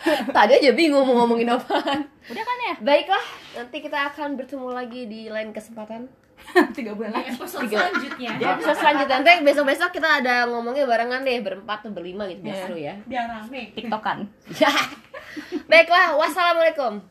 Tadi 0.36 0.52
aja 0.54 0.70
bingung 0.72 1.02
mau 1.02 1.22
ngomongin 1.22 1.50
apaan. 1.50 2.08
udah 2.24 2.42
kan 2.42 2.58
ya 2.62 2.74
Baiklah, 2.78 3.24
nanti 3.54 3.76
kita 3.78 4.08
akan 4.08 4.34
bertemu 4.34 4.68
lagi 4.70 5.04
di 5.04 5.26
lain 5.26 5.50
kesempatan. 5.50 6.08
tiga 6.72 6.96
bulan 6.96 7.12
lagi 7.12 7.30
episode 7.30 7.68
Tiga. 7.68 7.84
selanjutnya. 7.84 8.30
Di 8.34 8.44
episode 8.46 8.78
selanjutnya 8.78 9.16
nanti 9.18 9.32
besok-besok 9.42 9.90
kita 9.92 10.08
ada 10.18 10.34
ngomongnya 10.46 10.84
barengan 10.84 11.20
deh 11.20 11.36
berempat 11.38 11.84
atau 11.84 11.92
berlima 11.92 12.24
gitu 12.26 12.40
biar 12.42 12.54
Iya. 12.54 12.62
seru 12.64 12.76
ya. 12.76 12.94
Biar 13.04 13.24
rame. 13.28 13.62
tiktokan 13.72 14.18
Ya. 14.56 14.72
Baiklah, 15.70 16.16
wassalamualaikum. 16.16 17.04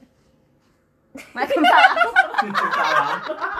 Waalaikumsalam 1.31 1.95
Salam. 2.69 3.17